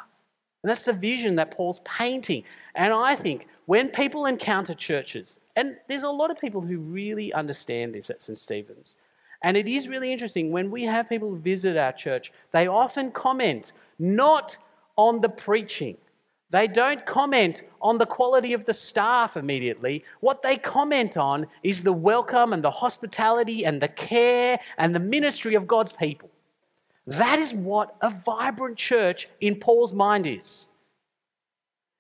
And 0.62 0.70
that's 0.70 0.82
the 0.82 0.92
vision 0.92 1.36
that 1.36 1.52
Paul's 1.52 1.80
painting. 1.84 2.44
And 2.74 2.92
I 2.92 3.16
think 3.16 3.46
when 3.66 3.88
people 3.88 4.26
encounter 4.26 4.74
churches, 4.74 5.38
and 5.56 5.76
there's 5.88 6.02
a 6.02 6.10
lot 6.10 6.30
of 6.30 6.38
people 6.38 6.60
who 6.60 6.78
really 6.78 7.32
understand 7.32 7.94
this 7.94 8.10
at 8.10 8.22
St. 8.22 8.38
Stephen's, 8.38 8.94
and 9.42 9.56
it 9.56 9.68
is 9.68 9.88
really 9.88 10.12
interesting 10.12 10.50
when 10.50 10.70
we 10.70 10.82
have 10.84 11.08
people 11.08 11.34
visit 11.36 11.76
our 11.76 11.92
church, 11.92 12.30
they 12.52 12.66
often 12.66 13.10
comment 13.12 13.72
not 13.98 14.56
on 14.96 15.20
the 15.20 15.28
preaching. 15.28 15.96
They 16.50 16.66
don't 16.66 17.04
comment 17.06 17.62
on 17.80 17.98
the 17.98 18.06
quality 18.06 18.52
of 18.52 18.64
the 18.64 18.74
staff 18.74 19.36
immediately. 19.36 20.04
What 20.20 20.42
they 20.42 20.56
comment 20.56 21.16
on 21.16 21.46
is 21.62 21.82
the 21.82 21.92
welcome 21.92 22.52
and 22.52 22.64
the 22.64 22.70
hospitality 22.70 23.64
and 23.64 23.80
the 23.80 23.88
care 23.88 24.58
and 24.76 24.94
the 24.94 25.00
ministry 25.00 25.54
of 25.54 25.66
God's 25.66 25.92
people. 25.92 26.30
That 27.08 27.38
is 27.38 27.54
what 27.54 27.96
a 28.02 28.10
vibrant 28.10 28.76
church 28.76 29.28
in 29.40 29.56
Paul's 29.56 29.94
mind 29.94 30.26
is. 30.26 30.66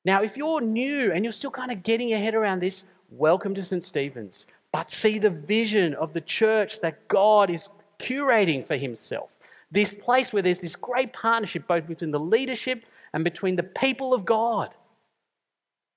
Now, 0.04 0.22
if 0.22 0.36
you're 0.36 0.60
new 0.60 1.12
and 1.12 1.24
you're 1.24 1.32
still 1.32 1.50
kind 1.50 1.72
of 1.72 1.82
getting 1.82 2.10
your 2.10 2.18
head 2.18 2.34
around 2.34 2.60
this, 2.60 2.84
welcome 3.10 3.54
to 3.54 3.64
St. 3.64 3.82
Stephen's. 3.82 4.44
But 4.70 4.90
see 4.90 5.18
the 5.18 5.30
vision 5.30 5.94
of 5.94 6.12
the 6.12 6.20
church 6.20 6.80
that 6.80 7.08
God 7.08 7.48
is 7.48 7.70
curating 7.98 8.66
for 8.66 8.76
himself. 8.76 9.30
This 9.70 9.90
place 9.90 10.30
where 10.30 10.42
there's 10.42 10.58
this 10.58 10.76
great 10.76 11.14
partnership 11.14 11.66
both 11.66 11.86
between 11.86 12.10
the 12.10 12.20
leadership 12.20 12.84
and 13.14 13.24
between 13.24 13.56
the 13.56 13.62
people 13.62 14.12
of 14.12 14.26
God. 14.26 14.74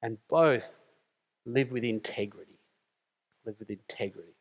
And 0.02 0.18
both 0.30 0.64
live 1.46 1.70
with 1.70 1.84
integrity. 1.84 2.60
Live 3.46 3.56
with 3.60 3.70
integrity. 3.70 4.36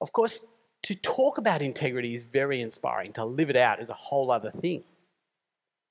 Of 0.00 0.12
course, 0.12 0.40
to 0.82 0.94
talk 0.94 1.38
about 1.38 1.62
integrity 1.62 2.14
is 2.14 2.24
very 2.24 2.60
inspiring. 2.60 3.12
To 3.14 3.24
live 3.24 3.50
it 3.50 3.56
out 3.56 3.80
is 3.80 3.90
a 3.90 3.94
whole 3.94 4.30
other 4.30 4.50
thing. 4.50 4.82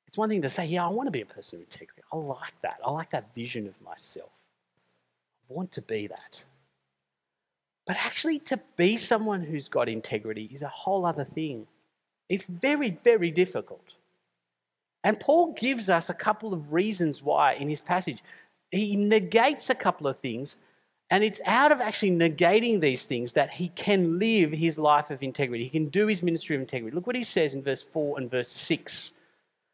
It's 0.07 0.17
one 0.17 0.29
thing 0.29 0.41
to 0.41 0.49
say, 0.49 0.65
yeah, 0.65 0.85
I 0.85 0.89
want 0.89 1.07
to 1.07 1.11
be 1.11 1.21
a 1.21 1.25
person 1.25 1.57
of 1.59 1.65
integrity. 1.65 2.01
I 2.11 2.17
like 2.17 2.59
that. 2.63 2.79
I 2.83 2.89
like 2.89 3.11
that 3.11 3.33
vision 3.35 3.67
of 3.67 3.79
myself. 3.85 4.31
I 5.49 5.53
want 5.53 5.71
to 5.73 5.81
be 5.81 6.07
that. 6.07 6.43
But 7.85 7.97
actually, 7.97 8.39
to 8.39 8.59
be 8.75 8.97
someone 8.97 9.43
who's 9.43 9.67
got 9.67 9.89
integrity 9.89 10.49
is 10.53 10.63
a 10.63 10.67
whole 10.67 11.05
other 11.05 11.25
thing. 11.25 11.67
It's 12.27 12.43
very, 12.47 12.97
very 13.03 13.31
difficult. 13.31 13.83
And 15.03 15.19
Paul 15.19 15.53
gives 15.53 15.89
us 15.89 16.09
a 16.09 16.13
couple 16.13 16.53
of 16.53 16.73
reasons 16.73 17.21
why 17.21 17.53
in 17.53 17.69
his 17.69 17.81
passage. 17.81 18.23
He 18.71 18.95
negates 18.95 19.69
a 19.69 19.75
couple 19.75 20.07
of 20.07 20.19
things 20.19 20.57
and 21.11 21.23
it's 21.23 21.41
out 21.45 21.71
of 21.71 21.81
actually 21.81 22.11
negating 22.11 22.79
these 22.79 23.05
things 23.05 23.31
that 23.33 23.49
he 23.49 23.69
can 23.69 24.19
live 24.19 24.51
his 24.51 24.77
life 24.77 25.09
of 25.09 25.23
integrity. 25.23 25.63
He 25.63 25.69
can 25.69 25.89
do 25.89 26.07
his 26.07 26.21
ministry 26.21 26.55
of 26.55 26.61
integrity. 26.61 26.95
Look 26.95 27.07
what 27.07 27.15
he 27.15 27.23
says 27.23 27.55
in 27.55 27.63
verse 27.63 27.83
4 27.93 28.19
and 28.19 28.29
verse 28.29 28.49
6. 28.49 29.13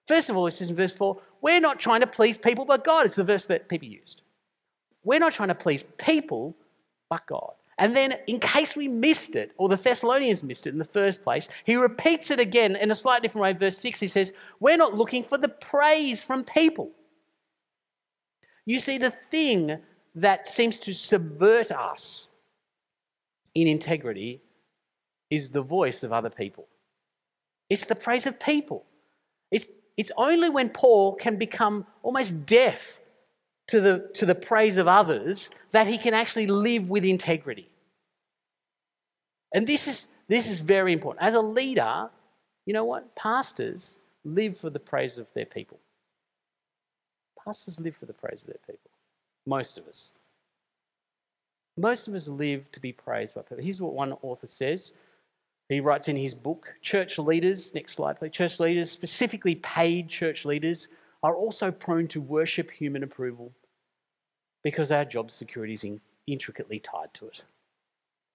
First 0.07 0.29
of 0.29 0.37
all, 0.37 0.45
he 0.45 0.51
says 0.51 0.69
in 0.69 0.75
verse 0.75 0.93
4, 0.93 1.17
we're 1.41 1.59
not 1.59 1.79
trying 1.79 2.01
to 2.01 2.07
please 2.07 2.37
people 2.37 2.63
but 2.63 2.85
God. 2.85 3.05
It's 3.05 3.15
the 3.15 3.23
verse 3.23 3.45
that 3.47 3.67
people 3.67 3.87
used. 3.87 4.21
We're 5.03 5.19
not 5.19 5.33
trying 5.33 5.49
to 5.49 5.55
please 5.55 5.83
people 5.97 6.55
but 7.09 7.25
God. 7.27 7.51
And 7.77 7.95
then, 7.95 8.15
in 8.27 8.39
case 8.39 8.75
we 8.75 8.87
missed 8.87 9.35
it, 9.35 9.51
or 9.57 9.67
the 9.67 9.75
Thessalonians 9.75 10.43
missed 10.43 10.65
it 10.65 10.69
in 10.69 10.79
the 10.79 10.85
first 10.85 11.21
place, 11.21 11.49
he 11.65 11.75
repeats 11.75 12.31
it 12.31 12.39
again 12.39 12.77
in 12.77 12.89
a 12.89 12.95
slightly 12.95 13.27
different 13.27 13.43
way. 13.43 13.53
Verse 13.53 13.77
6, 13.77 13.99
he 13.99 14.07
says, 14.07 14.31
We're 14.61 14.77
not 14.77 14.95
looking 14.95 15.25
for 15.25 15.37
the 15.37 15.49
praise 15.49 16.23
from 16.23 16.45
people. 16.45 16.91
You 18.65 18.79
see, 18.79 18.97
the 18.97 19.13
thing 19.29 19.77
that 20.15 20.47
seems 20.47 20.77
to 20.79 20.93
subvert 20.93 21.71
us 21.71 22.27
in 23.53 23.67
integrity 23.67 24.41
is 25.29 25.49
the 25.49 25.61
voice 25.61 26.03
of 26.03 26.13
other 26.13 26.29
people. 26.29 26.67
It's 27.69 27.85
the 27.85 27.95
praise 27.95 28.25
of 28.25 28.39
people. 28.39 28.85
It's, 29.51 29.65
it's 29.97 30.11
only 30.17 30.49
when 30.49 30.69
Paul 30.69 31.15
can 31.15 31.37
become 31.37 31.85
almost 32.03 32.45
deaf 32.45 32.99
to 33.67 33.81
the, 33.81 34.09
to 34.15 34.25
the 34.25 34.35
praise 34.35 34.77
of 34.77 34.87
others 34.87 35.49
that 35.71 35.87
he 35.87 35.97
can 35.97 36.13
actually 36.13 36.47
live 36.47 36.89
with 36.89 37.03
integrity. 37.03 37.67
And 39.53 39.65
this 39.65 39.87
is, 39.87 40.05
this 40.27 40.47
is 40.47 40.59
very 40.59 40.93
important. 40.93 41.25
As 41.25 41.33
a 41.33 41.41
leader, 41.41 42.09
you 42.65 42.73
know 42.73 42.85
what? 42.85 43.15
Pastors 43.15 43.95
live 44.23 44.57
for 44.59 44.69
the 44.69 44.79
praise 44.79 45.17
of 45.17 45.27
their 45.33 45.45
people. 45.45 45.79
Pastors 47.43 47.79
live 47.79 47.95
for 47.99 48.05
the 48.05 48.13
praise 48.13 48.41
of 48.41 48.47
their 48.47 48.59
people. 48.67 48.91
Most 49.45 49.77
of 49.77 49.87
us. 49.87 50.09
Most 51.77 52.07
of 52.07 52.15
us 52.15 52.27
live 52.27 52.71
to 52.71 52.79
be 52.79 52.93
praised 52.93 53.35
by 53.35 53.41
people. 53.41 53.63
Here's 53.63 53.81
what 53.81 53.93
one 53.93 54.13
author 54.21 54.47
says. 54.47 54.91
He 55.69 55.79
writes 55.79 56.07
in 56.07 56.15
his 56.15 56.33
book 56.33 56.67
Church 56.81 57.17
leaders, 57.17 57.73
next 57.73 57.93
slide 57.93 58.19
please, 58.19 58.31
church 58.31 58.59
leaders, 58.59 58.91
specifically 58.91 59.55
paid 59.55 60.09
church 60.09 60.45
leaders, 60.45 60.87
are 61.23 61.35
also 61.35 61.71
prone 61.71 62.07
to 62.09 62.21
worship 62.21 62.71
human 62.71 63.03
approval 63.03 63.51
because 64.63 64.91
our 64.91 65.05
job 65.05 65.31
security 65.31 65.73
is 65.73 65.85
intricately 66.27 66.79
tied 66.79 67.13
to 67.15 67.27
it. 67.27 67.41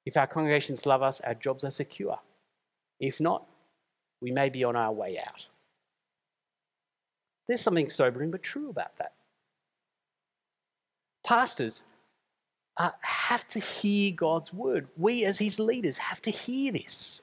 If 0.07 0.17
our 0.17 0.27
congregations 0.27 0.87
love 0.87 1.03
us, 1.03 1.21
our 1.25 1.35
jobs 1.35 1.65
are 1.65 1.71
secure. 1.71 2.19
If 2.99 3.21
not, 3.21 3.47
we 4.21 4.31
may 4.31 4.49
be 4.49 4.65
on 4.65 4.77
our 4.77 4.93
way 4.93 5.19
out. 5.19 5.47
There's 7.49 7.61
something 7.61 7.91
sobering 7.91 8.31
but 8.31 8.43
true 8.43 8.71
about 8.71 8.97
that. 8.99 9.13
Pastors 11.31 11.83
uh, 12.77 12.91
have 13.03 13.49
to 13.51 13.61
hear 13.61 14.11
God's 14.11 14.53
word. 14.53 14.89
We, 14.97 15.25
as 15.27 15.39
his 15.39 15.61
leaders, 15.61 15.97
have 15.97 16.21
to 16.23 16.31
hear 16.33 16.73
this. 16.73 17.23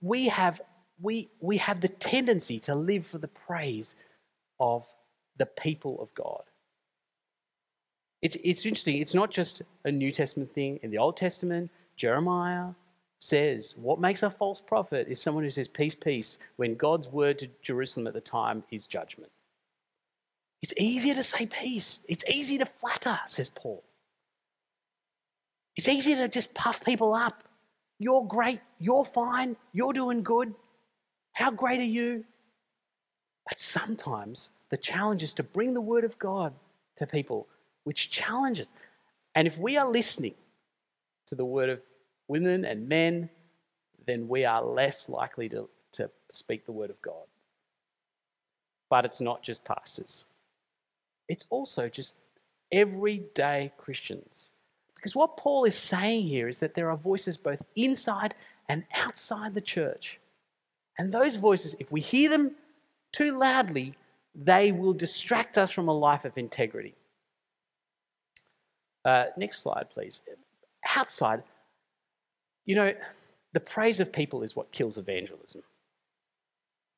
We 0.00 0.28
have, 0.28 0.60
we, 1.00 1.30
we 1.40 1.58
have 1.58 1.80
the 1.80 1.88
tendency 1.88 2.60
to 2.60 2.76
live 2.76 3.08
for 3.08 3.18
the 3.18 3.26
praise 3.26 3.96
of 4.60 4.86
the 5.38 5.46
people 5.46 6.00
of 6.00 6.14
God. 6.14 6.44
It's, 8.20 8.36
it's 8.44 8.66
interesting. 8.66 8.98
It's 8.98 9.14
not 9.14 9.32
just 9.32 9.62
a 9.84 9.90
New 9.90 10.12
Testament 10.12 10.54
thing. 10.54 10.78
In 10.84 10.92
the 10.92 10.98
Old 10.98 11.16
Testament, 11.16 11.72
Jeremiah 11.96 12.68
says 13.20 13.74
what 13.76 13.98
makes 13.98 14.22
a 14.22 14.30
false 14.30 14.60
prophet 14.60 15.08
is 15.08 15.20
someone 15.20 15.42
who 15.42 15.50
says 15.50 15.66
peace, 15.66 15.96
peace, 15.96 16.38
when 16.54 16.76
God's 16.76 17.08
word 17.08 17.40
to 17.40 17.48
Jerusalem 17.62 18.06
at 18.06 18.14
the 18.14 18.20
time 18.20 18.62
is 18.70 18.86
judgment. 18.86 19.32
It's 20.62 20.72
easier 20.78 21.14
to 21.14 21.24
say 21.24 21.46
peace. 21.46 21.98
It's 22.08 22.24
easy 22.28 22.58
to 22.58 22.66
flatter, 22.66 23.18
says 23.26 23.48
Paul. 23.48 23.82
It's 25.76 25.88
easy 25.88 26.14
to 26.14 26.28
just 26.28 26.54
puff 26.54 26.84
people 26.84 27.14
up. 27.14 27.42
You're 27.98 28.24
great. 28.24 28.60
You're 28.78 29.04
fine. 29.04 29.56
You're 29.72 29.92
doing 29.92 30.22
good. 30.22 30.54
How 31.32 31.50
great 31.50 31.80
are 31.80 31.84
you? 31.84 32.24
But 33.48 33.60
sometimes 33.60 34.50
the 34.70 34.76
challenge 34.76 35.22
is 35.22 35.32
to 35.34 35.42
bring 35.42 35.74
the 35.74 35.80
word 35.80 36.04
of 36.04 36.18
God 36.18 36.52
to 36.96 37.06
people 37.06 37.48
which 37.84 38.10
challenges. 38.10 38.68
And 39.34 39.48
if 39.48 39.56
we 39.56 39.76
are 39.76 39.90
listening 39.90 40.34
to 41.28 41.34
the 41.34 41.44
word 41.44 41.70
of 41.70 41.80
women 42.28 42.64
and 42.64 42.88
men, 42.88 43.28
then 44.06 44.28
we 44.28 44.44
are 44.44 44.62
less 44.62 45.08
likely 45.08 45.48
to, 45.48 45.68
to 45.94 46.10
speak 46.30 46.66
the 46.66 46.72
word 46.72 46.90
of 46.90 47.00
God. 47.02 47.26
But 48.90 49.04
it's 49.04 49.20
not 49.20 49.42
just 49.42 49.64
pastors, 49.64 50.24
it's 51.28 51.44
also 51.50 51.88
just 51.88 52.14
everyday 52.70 53.72
Christians. 53.78 54.50
Because 54.94 55.16
what 55.16 55.36
Paul 55.36 55.64
is 55.64 55.74
saying 55.74 56.28
here 56.28 56.48
is 56.48 56.60
that 56.60 56.74
there 56.74 56.90
are 56.90 56.96
voices 56.96 57.36
both 57.36 57.60
inside 57.74 58.34
and 58.68 58.84
outside 58.94 59.54
the 59.54 59.60
church. 59.60 60.18
And 60.98 61.12
those 61.12 61.36
voices, 61.36 61.74
if 61.80 61.90
we 61.90 62.00
hear 62.00 62.30
them 62.30 62.52
too 63.12 63.36
loudly, 63.36 63.94
they 64.34 64.72
will 64.72 64.92
distract 64.92 65.58
us 65.58 65.70
from 65.70 65.88
a 65.88 65.98
life 65.98 66.24
of 66.24 66.38
integrity. 66.38 66.94
Uh, 69.04 69.26
next 69.36 69.62
slide, 69.62 69.86
please. 69.92 70.20
Outside, 70.96 71.42
you 72.64 72.76
know, 72.76 72.94
the 73.52 73.60
praise 73.60 74.00
of 74.00 74.12
people 74.12 74.42
is 74.42 74.56
what 74.56 74.72
kills 74.72 74.98
evangelism. 74.98 75.62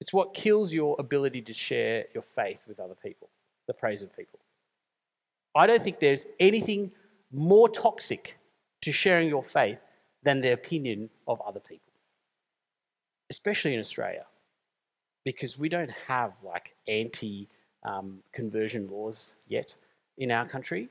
It's 0.01 0.13
what 0.13 0.35
kills 0.35 0.73
your 0.73 0.97
ability 0.99 1.43
to 1.43 1.55
share 1.55 2.05
your 2.15 2.25
faith 2.37 2.59
with 2.69 2.79
other 2.79 2.97
people, 3.03 3.29
the 3.67 3.75
praise 3.75 4.03
of 4.03 4.15
people. 4.17 4.39
I 5.55 5.67
don't 5.67 5.83
think 5.83 6.01
there's 6.01 6.27
anything 6.41 6.91
more 7.33 7.69
toxic 7.69 8.35
to 8.83 8.93
sharing 8.93 9.29
your 9.29 9.43
faith 9.43 9.79
than 10.23 10.41
the 10.41 10.53
opinion 10.53 11.11
of 11.29 11.41
other 11.43 11.61
people, 11.61 11.93
especially 13.31 13.75
in 13.75 13.81
Australia, 13.81 14.25
because 15.25 15.59
we 15.59 15.69
don't 15.69 15.91
have 16.07 16.33
like 16.43 16.75
anti 16.89 17.49
um, 17.85 18.19
conversion 18.33 18.89
laws 18.91 19.33
yet 19.47 19.75
in 20.19 20.31
our 20.31 20.47
country. 20.47 20.89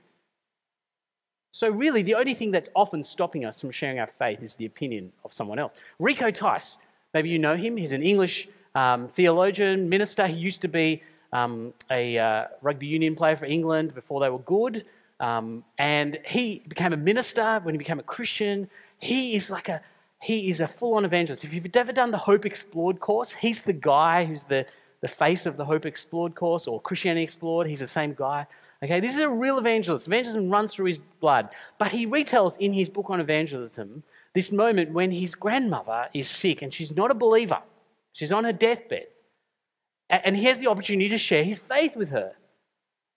So, 1.51 1.69
really, 1.69 2.01
the 2.01 2.15
only 2.15 2.33
thing 2.33 2.49
that's 2.51 2.69
often 2.75 3.03
stopping 3.03 3.45
us 3.45 3.59
from 3.59 3.71
sharing 3.71 3.99
our 3.99 4.09
faith 4.17 4.41
is 4.41 4.55
the 4.55 4.65
opinion 4.65 5.11
of 5.23 5.33
someone 5.33 5.59
else. 5.59 5.73
Rico 5.99 6.31
Tice, 6.31 6.77
maybe 7.13 7.29
you 7.29 7.37
know 7.37 7.55
him. 7.55 7.77
He's 7.77 7.91
an 7.91 8.01
English 8.01 8.47
um, 8.73 9.07
theologian, 9.09 9.87
minister. 9.87 10.25
He 10.25 10.35
used 10.35 10.61
to 10.61 10.67
be 10.67 11.03
um, 11.33 11.73
a 11.91 12.17
uh, 12.17 12.45
rugby 12.61 12.87
union 12.87 13.15
player 13.15 13.35
for 13.35 13.45
England 13.45 13.93
before 13.93 14.21
they 14.21 14.29
were 14.29 14.39
good. 14.39 14.85
Um, 15.19 15.63
and 15.77 16.19
he 16.25 16.63
became 16.67 16.93
a 16.93 16.97
minister 16.97 17.59
when 17.63 17.73
he 17.73 17.77
became 17.77 17.99
a 17.99 18.03
Christian. 18.03 18.69
He 18.99 19.35
is 19.35 19.49
like 19.49 19.67
a 19.67 19.81
he 20.21 20.49
is 20.49 20.61
a 20.61 20.69
full-on 20.69 21.03
evangelist. 21.03 21.43
If 21.43 21.53
you've 21.53 21.75
ever 21.75 21.91
done 21.91 22.09
the 22.09 22.17
Hope 22.17 22.45
Explored 22.45 23.01
course, 23.01 23.31
he's 23.31 23.61
the 23.61 23.73
guy 23.73 24.23
who's 24.23 24.45
the, 24.45 24.65
the 25.01 25.07
face 25.09 25.45
of 25.45 25.57
the 25.57 25.65
Hope 25.65 25.85
Explored 25.85 26.33
course 26.33 26.65
or 26.65 26.79
Christianity 26.79 27.25
Explored. 27.25 27.67
He's 27.67 27.81
the 27.81 27.87
same 27.87 28.13
guy. 28.13 28.47
Okay, 28.81 29.01
this 29.01 29.11
is 29.11 29.19
a 29.19 29.27
real 29.27 29.57
evangelist. 29.57 30.07
Evangelism 30.07 30.49
runs 30.49 30.71
through 30.71 30.85
his 30.85 30.99
blood. 31.19 31.49
But 31.77 31.91
he 31.91 32.07
retells 32.07 32.55
in 32.59 32.71
his 32.71 32.87
book 32.87 33.09
on 33.09 33.19
evangelism 33.19 34.01
this 34.33 34.49
moment 34.49 34.91
when 34.93 35.11
his 35.11 35.35
grandmother 35.35 36.07
is 36.13 36.29
sick 36.29 36.61
and 36.61 36.73
she's 36.73 36.91
not 36.91 37.11
a 37.11 37.13
believer. 37.13 37.61
She's 38.13 38.31
on 38.31 38.45
her 38.45 38.53
deathbed. 38.53 39.07
And 40.13 40.37
he 40.37 40.45
has 40.45 40.59
the 40.59 40.67
opportunity 40.67 41.09
to 41.09 41.17
share 41.17 41.43
his 41.43 41.57
faith 41.57 41.95
with 41.95 42.09
her. 42.09 42.33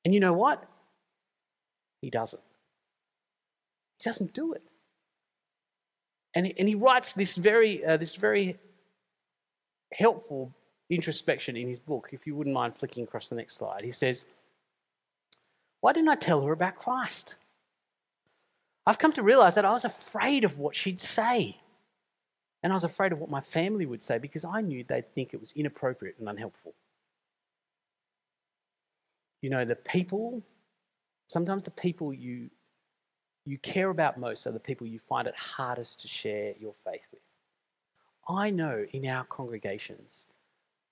And 0.04 0.14
you 0.14 0.20
know 0.20 0.32
what? 0.32 0.64
He 2.00 2.08
doesn't. 2.08 2.42
He 3.98 4.04
doesn't 4.04 4.32
do 4.32 4.54
it. 4.54 4.62
And 6.34 6.46
he, 6.46 6.54
and 6.58 6.68
he 6.68 6.74
writes 6.74 7.12
this 7.12 7.34
very, 7.34 7.84
uh, 7.84 7.96
this 7.98 8.14
very 8.14 8.56
helpful 9.92 10.52
introspection 10.88 11.56
in 11.56 11.68
his 11.68 11.78
book. 11.78 12.10
If 12.12 12.26
you 12.26 12.34
wouldn't 12.34 12.54
mind 12.54 12.74
flicking 12.78 13.04
across 13.04 13.28
the 13.28 13.34
next 13.34 13.56
slide, 13.56 13.84
he 13.84 13.92
says, 13.92 14.24
why 15.80 15.92
didn't 15.92 16.08
I 16.08 16.16
tell 16.16 16.42
her 16.42 16.52
about 16.52 16.76
Christ? 16.76 17.34
I've 18.86 18.98
come 18.98 19.12
to 19.14 19.22
realize 19.22 19.54
that 19.54 19.64
I 19.64 19.72
was 19.72 19.84
afraid 19.84 20.44
of 20.44 20.58
what 20.58 20.76
she'd 20.76 21.00
say. 21.00 21.56
And 22.62 22.72
I 22.72 22.76
was 22.76 22.84
afraid 22.84 23.12
of 23.12 23.18
what 23.18 23.30
my 23.30 23.40
family 23.40 23.86
would 23.86 24.02
say 24.02 24.18
because 24.18 24.44
I 24.44 24.60
knew 24.60 24.84
they'd 24.84 25.14
think 25.14 25.34
it 25.34 25.40
was 25.40 25.52
inappropriate 25.54 26.16
and 26.18 26.28
unhelpful. 26.28 26.74
You 29.42 29.50
know, 29.50 29.64
the 29.64 29.76
people, 29.76 30.42
sometimes 31.28 31.62
the 31.62 31.70
people 31.70 32.12
you, 32.12 32.50
you 33.44 33.58
care 33.58 33.90
about 33.90 34.18
most 34.18 34.46
are 34.46 34.52
the 34.52 34.60
people 34.60 34.86
you 34.86 35.00
find 35.08 35.28
it 35.28 35.34
hardest 35.36 36.00
to 36.00 36.08
share 36.08 36.54
your 36.58 36.74
faith 36.84 37.02
with. 37.12 37.20
I 38.28 38.50
know 38.50 38.84
in 38.92 39.06
our 39.06 39.24
congregations, 39.24 40.24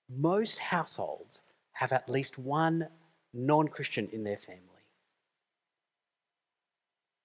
most 0.09 0.57
households 0.57 1.41
have 1.73 1.91
at 1.91 2.09
least 2.09 2.37
one 2.37 2.87
non 3.33 3.67
Christian 3.67 4.07
in 4.13 4.23
their 4.23 4.37
family. 4.37 4.61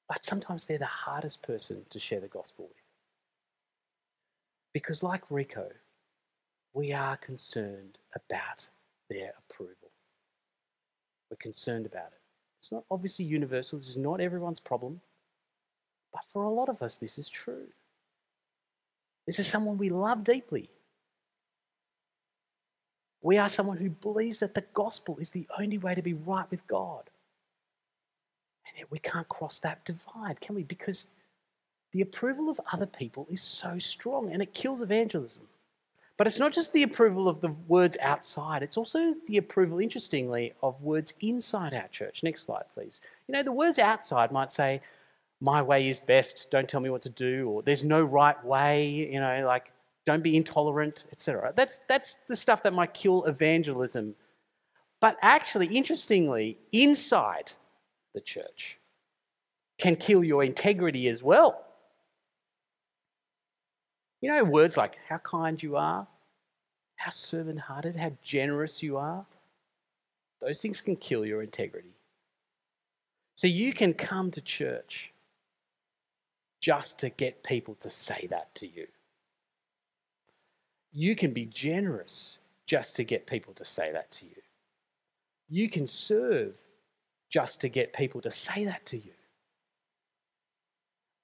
But 0.09 0.25
sometimes 0.25 0.65
they're 0.65 0.79
the 0.79 0.87
hardest 0.87 1.43
person 1.43 1.85
to 1.91 2.01
share 2.01 2.21
the 2.21 2.27
gospel 2.27 2.65
with. 2.65 2.77
Because, 4.73 5.05
like 5.05 5.23
Rico, 5.31 5.69
we 6.73 6.93
are 6.93 7.17
concerned 7.17 7.99
about 8.15 8.67
their. 9.09 9.35
We're 11.31 11.37
concerned 11.37 11.87
about 11.87 12.09
it. 12.09 12.21
It's 12.61 12.73
not 12.73 12.85
obviously 12.91 13.25
universal, 13.25 13.79
this 13.79 13.89
is 13.89 13.97
not 13.97 14.21
everyone's 14.21 14.61
problem. 14.61 15.01
But 16.13 16.23
for 16.33 16.43
a 16.43 16.51
lot 16.51 16.69
of 16.69 16.83
us, 16.83 16.97
this 16.97 17.19
is 17.19 17.29
true. 17.29 17.67
This 19.27 19.39
is 19.39 19.47
someone 19.47 19.79
we 19.79 19.91
love 19.91 20.25
deeply. 20.25 20.69
We 23.23 23.39
are 23.39 23.49
someone 23.49 23.77
who 23.77 23.91
believes 23.91 24.41
that 24.41 24.55
the 24.55 24.65
gospel 24.75 25.19
is 25.21 25.31
the 25.31 25.47
only 25.59 25.79
way 25.79 25.95
to 25.95 26.03
be 26.03 26.15
right 26.15 26.51
with 26.51 26.67
God. 26.67 27.09
And 28.67 28.79
yet 28.79 28.91
we 28.91 28.99
can't 28.99 29.29
cross 29.29 29.59
that 29.61 29.85
divide, 29.85 30.41
can 30.41 30.55
we? 30.55 30.65
Because 30.65 31.07
the 31.93 32.01
approval 32.01 32.49
of 32.49 32.61
other 32.73 32.87
people 32.87 33.27
is 33.31 33.43
so 33.43 33.79
strong 33.79 34.33
and 34.33 34.43
it 34.43 34.55
kills 34.55 34.81
evangelism. 34.81 35.43
But 36.21 36.27
it's 36.27 36.39
not 36.39 36.53
just 36.53 36.71
the 36.75 36.83
approval 36.83 37.31
of 37.31 37.41
the 37.41 37.49
words 37.67 37.97
outside, 37.99 38.63
it's 38.63 38.77
also 38.77 39.15
the 39.27 39.39
approval, 39.39 39.79
interestingly, 39.79 40.53
of 40.63 40.79
words 40.83 41.15
inside 41.23 41.73
our 41.73 41.89
church. 41.89 42.23
Next 42.23 42.45
slide, 42.45 42.65
please. 42.75 43.01
You 43.27 43.33
know, 43.33 43.43
the 43.43 43.53
words 43.53 43.79
outside 43.79 44.31
might 44.31 44.53
say, 44.53 44.83
my 45.41 45.63
way 45.63 45.89
is 45.89 45.99
best, 45.99 46.49
don't 46.51 46.69
tell 46.69 46.81
me 46.81 46.91
what 46.91 47.01
to 47.05 47.09
do, 47.09 47.49
or 47.49 47.63
there's 47.63 47.85
no 47.85 48.03
right 48.03 48.37
way, 48.45 48.87
you 48.87 49.19
know, 49.19 49.47
like 49.47 49.73
don't 50.05 50.23
be 50.23 50.37
intolerant, 50.37 51.05
etc. 51.11 51.55
That's, 51.57 51.81
that's 51.89 52.19
the 52.29 52.37
stuff 52.37 52.63
that 52.65 52.75
might 52.75 52.93
kill 52.93 53.25
evangelism. 53.25 54.15
But 55.01 55.17
actually, 55.23 55.69
interestingly, 55.69 56.59
inside 56.73 57.51
the 58.13 58.21
church 58.21 58.77
can 59.79 59.97
kill 59.97 60.23
your 60.23 60.45
integrity 60.45 61.09
as 61.09 61.23
well. 61.23 61.65
You 64.21 64.31
know, 64.31 64.45
words 64.45 64.77
like 64.77 64.97
how 65.09 65.19
kind 65.19 65.63
you 65.63 65.77
are, 65.77 66.07
how 66.97 67.11
servant 67.11 67.59
hearted, 67.59 67.97
how 67.97 68.13
generous 68.23 68.83
you 68.83 68.97
are, 68.99 69.25
those 70.41 70.61
things 70.61 70.81
can 70.81 70.97
kill 70.97 71.25
your 71.25 71.43
integrity. 71.43 71.95
So 73.37 73.47
you 73.47 73.73
can 73.73 73.95
come 73.95 74.31
to 74.33 74.41
church 74.41 75.11
just 76.61 76.99
to 76.99 77.09
get 77.09 77.43
people 77.43 77.75
to 77.81 77.91
say 77.91 78.27
that 78.31 78.55
to 78.57 78.67
you. 78.67 78.87
You 80.93 81.17
can 81.17 81.33
be 81.33 81.47
generous 81.47 82.37
just 82.67 82.97
to 82.97 83.05
get 83.05 83.27
people 83.27 83.55
to 83.55 83.65
say 83.65 83.93
that 83.93 84.11
to 84.13 84.27
you. 84.27 84.43
You 85.49 85.71
can 85.71 85.89
serve 85.89 86.53
just 87.31 87.61
to 87.61 87.69
get 87.69 87.93
people 87.93 88.21
to 88.21 88.31
say 88.31 88.65
that 88.65 88.85
to 88.87 88.97
you. 88.97 89.13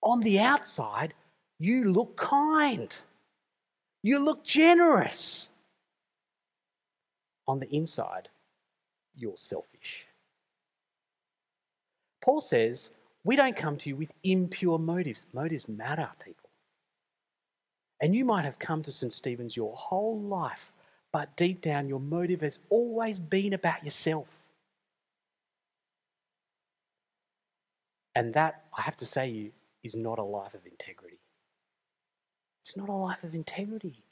On 0.02 0.20
the 0.20 0.38
outside, 0.38 1.14
you 1.58 1.84
look 1.90 2.16
kind. 2.16 2.94
You 4.02 4.18
look 4.18 4.44
generous. 4.44 5.48
On 7.48 7.60
the 7.60 7.68
inside, 7.74 8.28
you're 9.14 9.36
selfish. 9.36 10.06
Paul 12.24 12.40
says, 12.40 12.88
We 13.24 13.36
don't 13.36 13.56
come 13.56 13.76
to 13.78 13.88
you 13.88 13.96
with 13.96 14.10
impure 14.24 14.78
motives. 14.78 15.24
Motives 15.32 15.68
matter, 15.68 16.08
people. 16.24 16.50
And 18.00 18.14
you 18.14 18.24
might 18.24 18.44
have 18.44 18.58
come 18.58 18.82
to 18.82 18.92
St. 18.92 19.12
Stephen's 19.12 19.56
your 19.56 19.74
whole 19.74 20.20
life, 20.20 20.72
but 21.12 21.34
deep 21.36 21.62
down, 21.62 21.88
your 21.88 22.00
motive 22.00 22.42
has 22.42 22.58
always 22.68 23.18
been 23.18 23.54
about 23.54 23.84
yourself. 23.84 24.26
And 28.14 28.34
that, 28.34 28.64
I 28.76 28.82
have 28.82 28.96
to 28.98 29.06
say, 29.06 29.28
you, 29.28 29.52
is 29.84 29.94
not 29.94 30.18
a 30.18 30.22
life 30.22 30.54
of 30.54 30.60
integrity. 30.66 31.15
It's 32.66 32.76
not 32.76 32.88
a 32.88 32.92
life 32.92 33.22
of 33.22 33.32
integrity. 33.32 34.02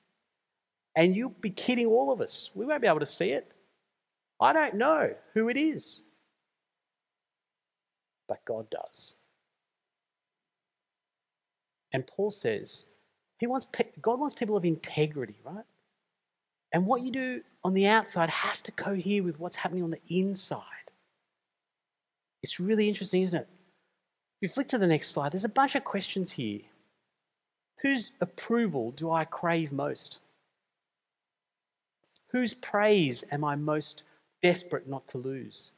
And 0.95 1.17
you'll 1.17 1.31
be 1.41 1.51
kidding 1.51 1.89
all 1.89 2.13
of 2.13 2.21
us. 2.21 2.51
We 2.55 2.65
won't 2.65 2.83
be 2.83 2.87
able 2.87 3.01
to 3.01 3.07
see 3.07 3.31
it. 3.31 3.51
I 4.41 4.53
don't 4.53 4.77
know 4.77 5.11
who 5.33 5.49
it 5.49 5.57
is, 5.57 6.01
but 8.29 8.45
God 8.45 8.71
does. 8.71 9.15
And 11.93 12.07
Paul 12.07 12.31
says, 12.31 12.85
he 13.39 13.49
wants 13.49 13.67
God 14.01 14.21
wants 14.21 14.37
people 14.37 14.57
of 14.57 14.65
integrity, 14.65 15.35
right? 15.45 15.65
And 16.73 16.87
what 16.87 17.03
you 17.03 17.11
do 17.11 17.41
on 17.65 17.75
the 17.75 17.89
outside 17.89 18.31
has 18.31 18.61
to 18.63 18.73
cohere 18.73 19.25
with 19.25 19.41
what's 19.41 19.57
happening 19.57 19.83
on 19.83 19.91
the 19.91 20.01
inside. 20.09 20.63
It's 22.45 22.61
really 22.61 22.89
interesting, 22.89 23.23
isn't 23.23 23.37
it? 23.37 23.49
If 24.41 24.49
you 24.49 24.55
flick 24.55 24.69
to 24.69 24.79
the 24.79 24.87
next 24.87 25.11
slide, 25.11 25.33
there's 25.33 25.45
a 25.45 25.49
bunch 25.49 25.75
of 25.75 25.83
questions 25.83 26.31
here. 26.31 26.61
Whose 27.85 28.13
approval 28.23 28.93
do 28.93 29.11
I 29.11 29.27
crave 29.27 29.71
most? 29.71 30.17
Whose 32.29 32.55
praise 32.55 33.25
am 33.31 33.45
I 33.45 33.57
most 33.57 34.03
desperate 34.43 34.89
not 34.89 35.07
to 35.09 35.19
lose? 35.19 35.71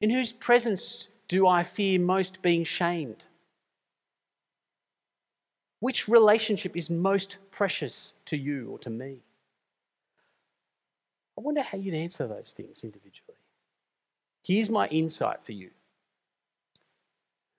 In 0.00 0.10
whose 0.10 0.32
presence 0.32 1.06
do 1.28 1.46
I 1.46 1.62
fear 1.62 2.00
most 2.00 2.42
being 2.42 2.64
shamed? 2.64 3.24
Which 5.78 6.08
relationship 6.08 6.76
is 6.76 6.90
most 6.90 7.36
precious 7.52 8.12
to 8.26 8.36
you 8.36 8.68
or 8.70 8.78
to 8.80 8.90
me? 8.90 9.20
I 11.38 11.42
wonder 11.42 11.62
how 11.62 11.78
you'd 11.78 11.94
answer 11.94 12.26
those 12.26 12.52
things 12.56 12.80
individually. 12.82 13.38
Here's 14.42 14.68
my 14.68 14.88
insight 14.88 15.44
for 15.44 15.52
you. 15.52 15.70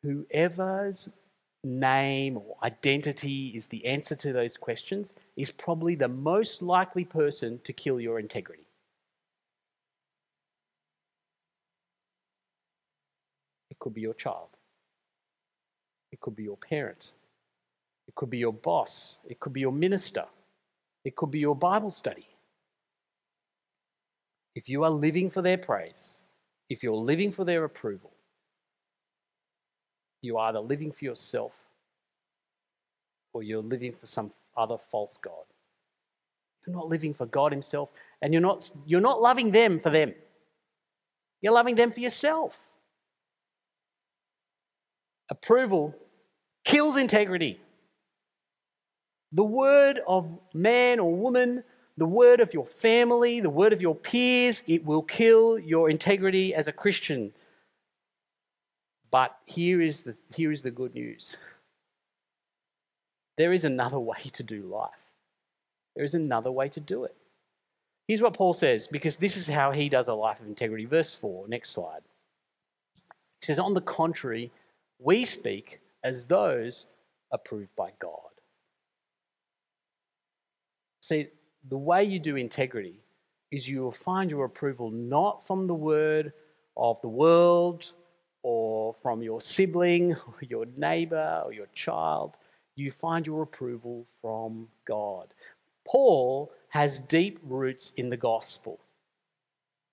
Whoever's 0.01 1.07
name 1.63 2.37
or 2.37 2.57
identity 2.63 3.53
is 3.55 3.67
the 3.67 3.85
answer 3.85 4.15
to 4.15 4.33
those 4.33 4.57
questions 4.57 5.13
is 5.37 5.51
probably 5.51 5.95
the 5.95 6.07
most 6.07 6.61
likely 6.61 7.05
person 7.05 7.59
to 7.63 7.73
kill 7.73 7.99
your 7.99 8.19
integrity. 8.19 8.67
It 13.69 13.79
could 13.79 13.93
be 13.93 14.01
your 14.01 14.13
child. 14.13 14.49
It 16.11 16.19
could 16.21 16.35
be 16.35 16.43
your 16.43 16.57
parent. 16.57 17.11
It 18.07 18.15
could 18.15 18.29
be 18.29 18.37
your 18.37 18.53
boss. 18.53 19.17
It 19.27 19.39
could 19.39 19.53
be 19.53 19.61
your 19.61 19.71
minister. 19.71 20.25
It 21.05 21.15
could 21.15 21.31
be 21.31 21.39
your 21.39 21.55
Bible 21.55 21.91
study. 21.91 22.27
If 24.55 24.69
you 24.69 24.83
are 24.83 24.91
living 24.91 25.31
for 25.31 25.41
their 25.41 25.57
praise, 25.57 26.19
if 26.69 26.83
you're 26.83 26.95
living 26.95 27.33
for 27.33 27.43
their 27.43 27.63
approval, 27.63 28.12
you 30.23 30.37
are 30.37 30.49
either 30.49 30.59
living 30.59 30.91
for 30.91 31.05
yourself 31.05 31.51
or 33.33 33.43
you're 33.43 33.61
living 33.61 33.93
for 33.99 34.07
some 34.07 34.31
other 34.55 34.77
false 34.91 35.17
God. 35.21 35.45
You're 36.65 36.75
not 36.75 36.87
living 36.87 37.13
for 37.13 37.25
God 37.25 37.51
Himself, 37.51 37.89
and 38.21 38.33
you're 38.33 38.41
not, 38.41 38.71
you're 38.85 39.01
not 39.01 39.21
loving 39.21 39.51
them 39.51 39.79
for 39.79 39.89
them. 39.89 40.13
You're 41.41 41.53
loving 41.53 41.75
them 41.75 41.91
for 41.91 41.99
yourself. 41.99 42.53
Approval 45.29 45.93
kills 46.63 46.95
integrity. 46.95 47.59
The 49.33 49.43
word 49.43 49.99
of 50.07 50.27
man 50.53 50.99
or 50.99 51.13
woman, 51.13 51.63
the 51.97 52.05
word 52.05 52.39
of 52.39 52.53
your 52.53 52.67
family, 52.79 53.41
the 53.41 53.49
word 53.49 53.73
of 53.73 53.81
your 53.81 53.95
peers, 53.95 54.63
it 54.67 54.85
will 54.85 55.01
kill 55.01 55.59
your 55.59 55.89
integrity 55.89 56.53
as 56.53 56.67
a 56.67 56.71
Christian. 56.71 57.33
But 59.13 59.37
here 59.45 59.79
is 59.79 60.01
the, 60.01 60.15
here 60.33 60.51
is 60.51 60.63
the 60.63 60.71
good 60.71 60.95
news 60.95 61.37
there 63.37 63.53
is 63.53 63.63
another 63.63 63.99
way 63.99 64.17
to 64.33 64.43
do 64.43 64.63
life, 64.63 64.91
there 65.95 66.05
is 66.05 66.15
another 66.15 66.51
way 66.51 66.69
to 66.69 66.79
do 66.79 67.05
it. 67.05 67.15
Here's 68.07 68.21
what 68.21 68.33
Paul 68.33 68.53
says, 68.53 68.87
because 68.87 69.15
this 69.15 69.37
is 69.37 69.47
how 69.47 69.71
he 69.71 69.87
does 69.87 70.07
a 70.07 70.13
life 70.13 70.39
of 70.39 70.47
integrity. 70.47 70.85
Verse 70.85 71.15
4, 71.15 71.47
next 71.47 71.71
slide. 71.71 72.01
He 73.39 73.45
says, 73.45 73.59
On 73.59 73.73
the 73.73 73.81
contrary, 73.81 74.51
we 74.99 75.25
speak 75.25 75.79
as 76.03 76.25
those 76.25 76.85
approved 77.31 77.73
by 77.75 77.91
God. 77.99 78.33
See, 81.01 81.27
the 81.69 81.77
way 81.77 82.03
you 82.03 82.19
do 82.19 82.35
integrity 82.35 82.99
is 83.51 83.67
you 83.67 83.81
will 83.81 83.95
find 84.03 84.29
your 84.29 84.45
approval 84.45 84.91
not 84.91 85.47
from 85.47 85.65
the 85.65 85.73
word 85.73 86.33
of 86.75 86.99
the 87.01 87.07
world 87.07 87.93
or 88.43 88.95
from 89.01 89.23
your 89.23 89.41
sibling 89.41 90.13
or 90.13 90.35
your 90.41 90.65
neighbor 90.77 91.41
or 91.45 91.53
your 91.53 91.67
child, 91.73 92.33
you 92.75 92.91
find 93.01 93.25
your 93.25 93.43
approval 93.43 94.05
from 94.21 94.67
God. 94.85 95.27
Paul 95.85 96.51
has 96.69 96.99
deep 96.99 97.39
roots 97.43 97.91
in 97.97 98.09
the 98.09 98.17
gospel. 98.17 98.79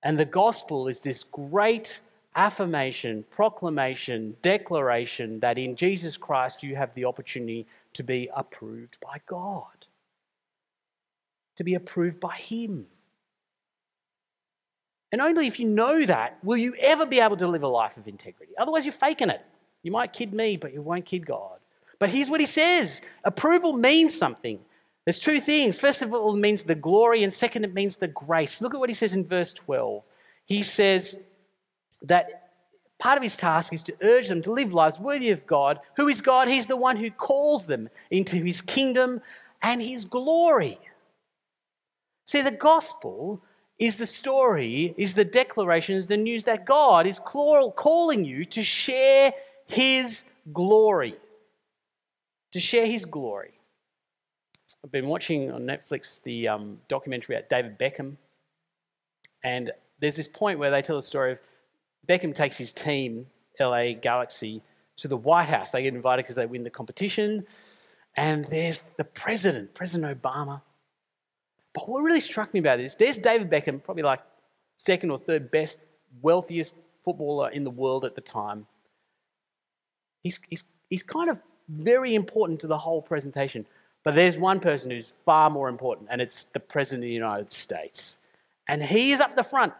And 0.02 0.18
the 0.18 0.24
gospel 0.24 0.88
is 0.88 1.00
this 1.00 1.24
great 1.24 2.00
affirmation, 2.36 3.24
proclamation, 3.30 4.36
declaration 4.42 5.40
that 5.40 5.58
in 5.58 5.76
Jesus 5.76 6.16
Christ 6.16 6.62
you 6.62 6.76
have 6.76 6.94
the 6.94 7.04
opportunity 7.04 7.66
to 7.94 8.02
be 8.02 8.30
approved 8.34 8.96
by 9.02 9.20
God, 9.26 9.86
to 11.56 11.64
be 11.64 11.74
approved 11.74 12.20
by 12.20 12.36
Him. 12.36 12.86
And 15.12 15.20
only 15.20 15.46
if 15.46 15.58
you 15.58 15.66
know 15.66 16.06
that 16.06 16.38
will 16.44 16.56
you 16.56 16.74
ever 16.76 17.04
be 17.04 17.18
able 17.18 17.36
to 17.36 17.48
live 17.48 17.62
a 17.62 17.68
life 17.68 17.96
of 17.96 18.06
integrity. 18.06 18.52
Otherwise, 18.58 18.84
you're 18.84 18.92
faking 18.92 19.30
it. 19.30 19.44
You 19.82 19.90
might 19.90 20.12
kid 20.12 20.32
me, 20.32 20.56
but 20.56 20.72
you 20.72 20.82
won't 20.82 21.06
kid 21.06 21.26
God. 21.26 21.58
But 21.98 22.10
here's 22.10 22.28
what 22.28 22.40
he 22.40 22.46
says 22.46 23.00
approval 23.24 23.72
means 23.72 24.16
something. 24.16 24.58
There's 25.04 25.18
two 25.18 25.40
things. 25.40 25.78
First 25.78 26.02
of 26.02 26.12
all, 26.12 26.34
it 26.34 26.38
means 26.38 26.62
the 26.62 26.74
glory, 26.74 27.24
and 27.24 27.32
second, 27.32 27.64
it 27.64 27.74
means 27.74 27.96
the 27.96 28.08
grace. 28.08 28.60
Look 28.60 28.74
at 28.74 28.80
what 28.80 28.90
he 28.90 28.94
says 28.94 29.12
in 29.12 29.26
verse 29.26 29.52
12. 29.52 30.02
He 30.44 30.62
says 30.62 31.16
that 32.02 32.52
part 32.98 33.16
of 33.16 33.22
his 33.22 33.34
task 33.34 33.72
is 33.72 33.82
to 33.84 33.94
urge 34.02 34.28
them 34.28 34.42
to 34.42 34.52
live 34.52 34.72
lives 34.72 34.98
worthy 34.98 35.30
of 35.30 35.46
God. 35.46 35.80
Who 35.96 36.08
is 36.08 36.20
God? 36.20 36.48
He's 36.48 36.66
the 36.66 36.76
one 36.76 36.96
who 36.96 37.10
calls 37.10 37.66
them 37.66 37.88
into 38.10 38.36
his 38.36 38.60
kingdom 38.60 39.20
and 39.62 39.80
his 39.80 40.04
glory. 40.04 40.78
See, 42.26 42.42
the 42.42 42.50
gospel 42.50 43.42
is 43.80 43.96
the 43.96 44.06
story, 44.06 44.94
is 44.98 45.14
the 45.14 45.24
declaration, 45.24 45.96
is 45.96 46.06
the 46.06 46.16
news 46.16 46.44
that 46.44 46.66
God 46.66 47.06
is 47.06 47.18
calling 47.18 48.24
you 48.26 48.44
to 48.44 48.62
share 48.62 49.32
his 49.66 50.22
glory. 50.52 51.16
To 52.52 52.60
share 52.60 52.84
his 52.84 53.06
glory. 53.06 53.54
I've 54.84 54.92
been 54.92 55.06
watching 55.06 55.50
on 55.50 55.62
Netflix 55.62 56.22
the 56.22 56.48
um, 56.48 56.78
documentary 56.88 57.36
about 57.36 57.48
David 57.48 57.78
Beckham, 57.78 58.16
and 59.42 59.72
there's 60.00 60.16
this 60.16 60.28
point 60.28 60.58
where 60.58 60.70
they 60.70 60.82
tell 60.82 60.96
the 60.96 61.02
story 61.02 61.32
of 61.32 61.38
Beckham 62.08 62.34
takes 62.34 62.56
his 62.56 62.72
team, 62.72 63.26
LA 63.58 63.92
Galaxy, 63.92 64.62
to 64.98 65.08
the 65.08 65.16
White 65.16 65.48
House. 65.48 65.70
They 65.70 65.82
get 65.82 65.94
invited 65.94 66.24
because 66.24 66.36
they 66.36 66.46
win 66.46 66.64
the 66.64 66.70
competition, 66.70 67.46
and 68.16 68.44
there's 68.46 68.80
the 68.96 69.04
president, 69.04 69.74
President 69.74 70.20
Obama, 70.20 70.60
but 71.74 71.88
what 71.88 72.02
really 72.02 72.20
struck 72.20 72.52
me 72.52 72.60
about 72.60 72.78
this, 72.78 72.94
there's 72.94 73.18
David 73.18 73.50
Beckham, 73.50 73.82
probably 73.82 74.02
like 74.02 74.20
second 74.78 75.10
or 75.10 75.18
third 75.18 75.50
best, 75.50 75.78
wealthiest 76.22 76.74
footballer 77.04 77.50
in 77.50 77.64
the 77.64 77.70
world 77.70 78.04
at 78.04 78.14
the 78.14 78.20
time. 78.20 78.66
He's, 80.22 80.38
he's, 80.48 80.64
he's 80.88 81.02
kind 81.02 81.30
of 81.30 81.38
very 81.68 82.14
important 82.14 82.60
to 82.60 82.66
the 82.66 82.78
whole 82.78 83.00
presentation. 83.00 83.64
But 84.02 84.14
there's 84.14 84.36
one 84.36 84.60
person 84.60 84.90
who's 84.90 85.12
far 85.24 85.50
more 85.50 85.68
important, 85.68 86.08
and 86.10 86.20
it's 86.20 86.46
the 86.52 86.60
President 86.60 87.04
of 87.04 87.08
the 87.08 87.14
United 87.14 87.52
States. 87.52 88.16
And 88.66 88.82
he 88.82 89.12
is 89.12 89.20
up 89.20 89.36
the 89.36 89.44
front, 89.44 89.72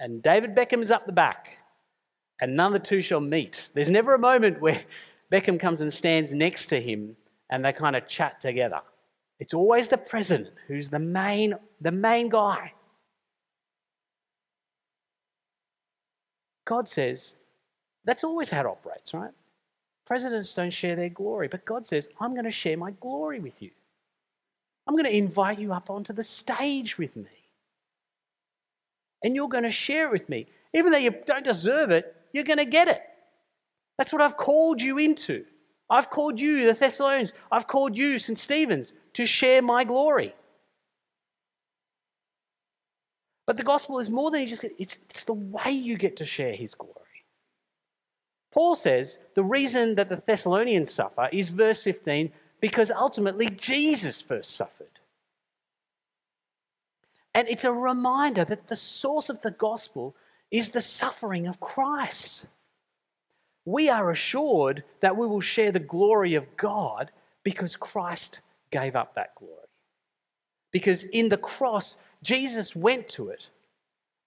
and 0.00 0.22
David 0.22 0.54
Beckham 0.54 0.82
is 0.82 0.90
up 0.90 1.06
the 1.06 1.12
back, 1.12 1.58
and 2.40 2.56
none 2.56 2.74
of 2.74 2.82
the 2.82 2.88
two 2.88 3.02
shall 3.02 3.20
meet. 3.20 3.68
There's 3.74 3.90
never 3.90 4.14
a 4.14 4.18
moment 4.18 4.60
where 4.60 4.82
Beckham 5.32 5.60
comes 5.60 5.80
and 5.80 5.92
stands 5.92 6.32
next 6.32 6.66
to 6.66 6.80
him 6.80 7.16
and 7.50 7.64
they 7.64 7.72
kind 7.72 7.96
of 7.96 8.08
chat 8.08 8.40
together. 8.40 8.80
It's 9.40 9.54
always 9.54 9.88
the 9.88 9.98
president 9.98 10.48
who's 10.68 10.90
the 10.90 10.98
main, 10.98 11.54
the 11.80 11.90
main 11.90 12.28
guy. 12.28 12.72
God 16.66 16.88
says 16.88 17.34
that's 18.04 18.24
always 18.24 18.50
how 18.50 18.60
it 18.60 18.66
operates, 18.66 19.12
right? 19.12 19.32
Presidents 20.06 20.52
don't 20.52 20.72
share 20.72 20.96
their 20.96 21.08
glory, 21.08 21.48
but 21.48 21.64
God 21.64 21.86
says, 21.86 22.08
I'm 22.20 22.32
going 22.32 22.44
to 22.44 22.50
share 22.50 22.76
my 22.76 22.90
glory 22.92 23.40
with 23.40 23.60
you. 23.60 23.70
I'm 24.86 24.94
going 24.94 25.06
to 25.06 25.16
invite 25.16 25.58
you 25.58 25.72
up 25.72 25.88
onto 25.88 26.12
the 26.12 26.24
stage 26.24 26.98
with 26.98 27.16
me. 27.16 27.24
And 29.22 29.34
you're 29.34 29.48
going 29.48 29.64
to 29.64 29.70
share 29.70 30.06
it 30.06 30.12
with 30.12 30.28
me. 30.28 30.46
Even 30.74 30.92
though 30.92 30.98
you 30.98 31.14
don't 31.24 31.44
deserve 31.44 31.90
it, 31.90 32.14
you're 32.32 32.44
going 32.44 32.58
to 32.58 32.66
get 32.66 32.88
it. 32.88 33.00
That's 33.96 34.12
what 34.12 34.20
I've 34.20 34.36
called 34.36 34.82
you 34.82 34.98
into. 34.98 35.44
I've 35.94 36.10
called 36.10 36.40
you, 36.40 36.66
the 36.66 36.72
Thessalonians, 36.72 37.32
I've 37.52 37.68
called 37.68 37.96
you, 37.96 38.18
St. 38.18 38.38
Stephen's, 38.38 38.92
to 39.12 39.24
share 39.24 39.62
my 39.62 39.84
glory. 39.84 40.34
But 43.46 43.56
the 43.56 43.62
gospel 43.62 44.00
is 44.00 44.10
more 44.10 44.30
than 44.30 44.40
you 44.40 44.48
just 44.48 44.64
it's, 44.78 44.98
it's 45.10 45.24
the 45.24 45.34
way 45.34 45.70
you 45.70 45.96
get 45.96 46.16
to 46.16 46.26
share 46.26 46.54
his 46.54 46.74
glory. 46.74 46.94
Paul 48.52 48.74
says 48.74 49.18
the 49.34 49.44
reason 49.44 49.94
that 49.94 50.08
the 50.08 50.20
Thessalonians 50.26 50.92
suffer 50.92 51.28
is 51.32 51.48
verse 51.48 51.82
15 51.82 52.32
because 52.60 52.90
ultimately 52.90 53.48
Jesus 53.50 54.20
first 54.20 54.56
suffered. 54.56 54.98
And 57.34 57.48
it's 57.48 57.64
a 57.64 57.72
reminder 57.72 58.44
that 58.44 58.66
the 58.66 58.76
source 58.76 59.28
of 59.28 59.42
the 59.42 59.50
gospel 59.50 60.16
is 60.50 60.70
the 60.70 60.82
suffering 60.82 61.46
of 61.46 61.60
Christ. 61.60 62.46
We 63.64 63.88
are 63.88 64.10
assured 64.10 64.84
that 65.00 65.16
we 65.16 65.26
will 65.26 65.40
share 65.40 65.72
the 65.72 65.78
glory 65.78 66.34
of 66.34 66.56
God 66.56 67.10
because 67.42 67.76
Christ 67.76 68.40
gave 68.70 68.96
up 68.96 69.14
that 69.14 69.34
glory. 69.36 69.52
Because 70.72 71.04
in 71.04 71.28
the 71.28 71.36
cross, 71.36 71.96
Jesus 72.22 72.74
went 72.74 73.08
to 73.10 73.28
it 73.28 73.48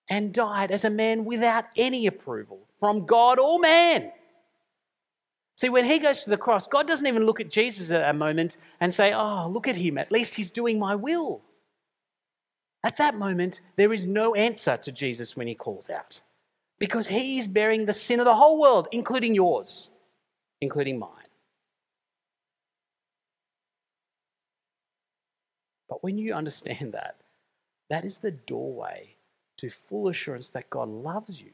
and 0.09 0.33
died 0.33 0.71
as 0.71 0.85
a 0.85 0.89
man 0.89 1.25
without 1.25 1.65
any 1.75 2.07
approval 2.07 2.59
from 2.79 3.05
God 3.05 3.37
or 3.39 3.59
man. 3.59 4.11
See, 5.55 5.69
when 5.69 5.85
he 5.85 5.99
goes 5.99 6.23
to 6.23 6.29
the 6.29 6.37
cross, 6.37 6.67
God 6.67 6.87
doesn't 6.87 7.07
even 7.07 7.25
look 7.25 7.41
at 7.41 7.49
Jesus 7.49 7.91
at 7.91 7.99
that 7.99 8.15
moment 8.15 8.57
and 8.79 8.93
say, 8.93 9.11
Oh, 9.11 9.49
look 9.51 9.67
at 9.67 9.75
him. 9.75 9.97
At 9.97 10.11
least 10.11 10.35
he's 10.35 10.51
doing 10.51 10.79
my 10.79 10.95
will. 10.95 11.41
At 12.83 12.97
that 12.97 13.17
moment, 13.17 13.59
there 13.75 13.91
is 13.91 14.05
no 14.05 14.35
answer 14.35 14.77
to 14.77 14.91
Jesus 14.91 15.35
when 15.35 15.47
he 15.47 15.55
calls 15.55 15.89
out 15.89 16.21
because 16.79 17.07
he 17.07 17.39
is 17.39 17.47
bearing 17.47 17.85
the 17.85 17.93
sin 17.93 18.19
of 18.19 18.25
the 18.25 18.35
whole 18.35 18.59
world, 18.59 18.87
including 18.91 19.33
yours, 19.33 19.89
including 20.61 20.99
mine. 20.99 21.11
But 25.89 26.03
when 26.03 26.17
you 26.17 26.33
understand 26.33 26.93
that, 26.93 27.15
that 27.89 28.05
is 28.05 28.17
the 28.17 28.31
doorway 28.31 29.15
to 29.57 29.71
full 29.89 30.09
assurance 30.09 30.49
that 30.49 30.69
God 30.69 30.89
loves 30.89 31.39
you, 31.39 31.51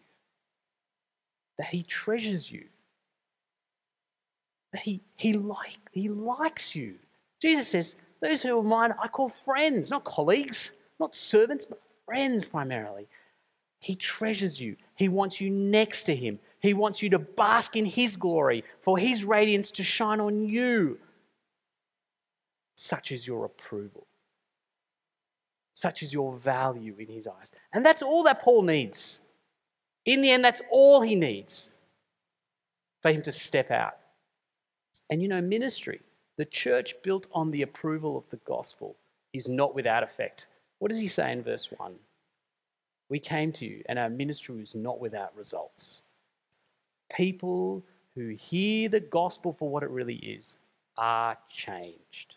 that 1.58 1.68
He 1.68 1.84
treasures 1.84 2.52
you, 2.52 2.66
that 4.72 4.82
He, 4.82 5.02
he, 5.16 5.34
like, 5.34 5.78
he 5.92 6.10
likes 6.10 6.76
you. 6.76 6.96
Jesus 7.42 7.68
says, 7.68 7.96
Those 8.22 8.42
who 8.42 8.58
are 8.58 8.64
mine, 8.64 8.94
I 9.02 9.08
call 9.08 9.32
friends, 9.46 9.90
not 9.90 10.04
colleagues, 10.04 10.72
not 11.00 11.16
servants, 11.16 11.66
but 11.66 11.80
friends 12.06 12.46
primarily. 12.46 13.08
He 13.84 13.96
treasures 13.96 14.60
you. 14.60 14.78
He 14.96 15.10
wants 15.10 15.42
you 15.42 15.50
next 15.50 16.04
to 16.04 16.16
Him. 16.16 16.40
He 16.62 16.74
wants 16.74 17.02
you 17.02 17.10
to 17.10 17.20
bask 17.20 17.76
in 17.76 17.86
His 17.86 18.16
glory, 18.16 18.64
for 18.82 18.98
His 18.98 19.26
radiance 19.26 19.72
to 19.72 19.84
shine 19.84 20.22
on 20.22 20.48
you. 20.48 20.98
Such 22.76 23.12
is 23.12 23.28
your 23.28 23.46
approval. 23.46 24.08
Such 25.74 26.02
is 26.02 26.14
your 26.14 26.38
value 26.38 26.96
in 27.00 27.08
his 27.08 27.28
eyes. 27.28 27.52
And 27.74 27.86
that's 27.86 28.02
all 28.02 28.24
that 28.24 28.42
Paul 28.42 28.62
needs. 28.62 29.20
In 30.06 30.22
the 30.22 30.30
end, 30.30 30.46
that's 30.46 30.62
all 30.72 31.02
he 31.02 31.16
needs 31.16 31.70
for 33.02 33.12
him 33.12 33.22
to 33.24 33.32
step 33.32 33.72
out. 33.72 33.98
And 35.10 35.22
you 35.22 35.28
know, 35.28 35.42
ministry, 35.42 36.02
the 36.38 36.46
church 36.46 36.96
built 37.04 37.28
on 37.34 37.52
the 37.52 37.64
approval 37.64 38.18
of 38.18 38.24
the 38.30 38.40
gospel, 38.46 38.96
is 39.34 39.48
not 39.48 39.76
without 39.76 40.04
effect. 40.04 40.46
What 40.80 40.92
does 40.92 41.00
he 41.00 41.08
say 41.08 41.32
in 41.32 41.44
verse 41.44 41.68
1? 41.78 41.94
We 43.10 43.20
came 43.20 43.52
to 43.54 43.66
you, 43.66 43.84
and 43.88 44.00
our 44.00 44.10
ministry 44.10 44.56
was 44.60 44.74
not 44.76 45.00
without 45.00 45.36
results. 45.36 46.02
People 47.16 47.84
who 48.16 48.30
hear 48.30 48.90
the 48.90 49.00
gospel 49.00 49.56
for 49.58 49.70
what 49.70 49.84
it 49.84 49.90
really 49.90 50.16
is 50.16 50.56
are 50.98 51.38
changed, 51.50 52.36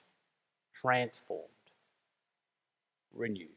transformed 0.80 1.50
renewed. 3.16 3.48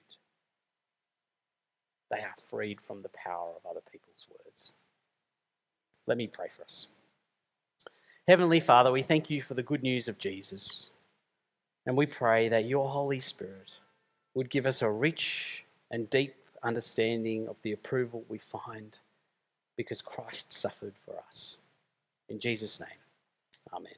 They 2.12 2.18
are 2.18 2.36
freed 2.50 2.80
from 2.88 3.02
the 3.02 3.10
power 3.10 3.50
of 3.56 3.70
other 3.70 3.82
people's 3.92 4.26
words. 4.30 4.72
Let 6.08 6.18
me 6.18 6.28
pray 6.28 6.48
for 6.56 6.64
us. 6.64 6.88
Heavenly 8.28 8.60
Father, 8.60 8.92
we 8.92 9.04
thank 9.04 9.30
you 9.30 9.42
for 9.42 9.54
the 9.54 9.64
good 9.64 9.84
news 9.84 10.08
of 10.08 10.18
Jesus. 10.18 10.88
And 11.86 11.96
we 11.96 12.06
pray 12.06 12.50
that 12.50 12.66
your 12.66 12.90
Holy 12.90 13.20
Spirit 13.20 13.70
would 14.34 14.50
give 14.50 14.66
us 14.66 14.82
a 14.82 14.90
rich 14.90 15.64
and 15.92 16.10
deep 16.10 16.36
understanding 16.64 17.48
of 17.48 17.56
the 17.64 17.74
approval 17.74 18.24
we 18.30 18.40
find 18.40 18.98
because 19.78 20.02
Christ 20.02 20.54
suffered 20.54 20.94
for 21.06 21.16
us. 21.30 21.56
In 22.30 22.40
Jesus' 22.40 22.80
name, 22.80 22.90
amen. 23.74 23.94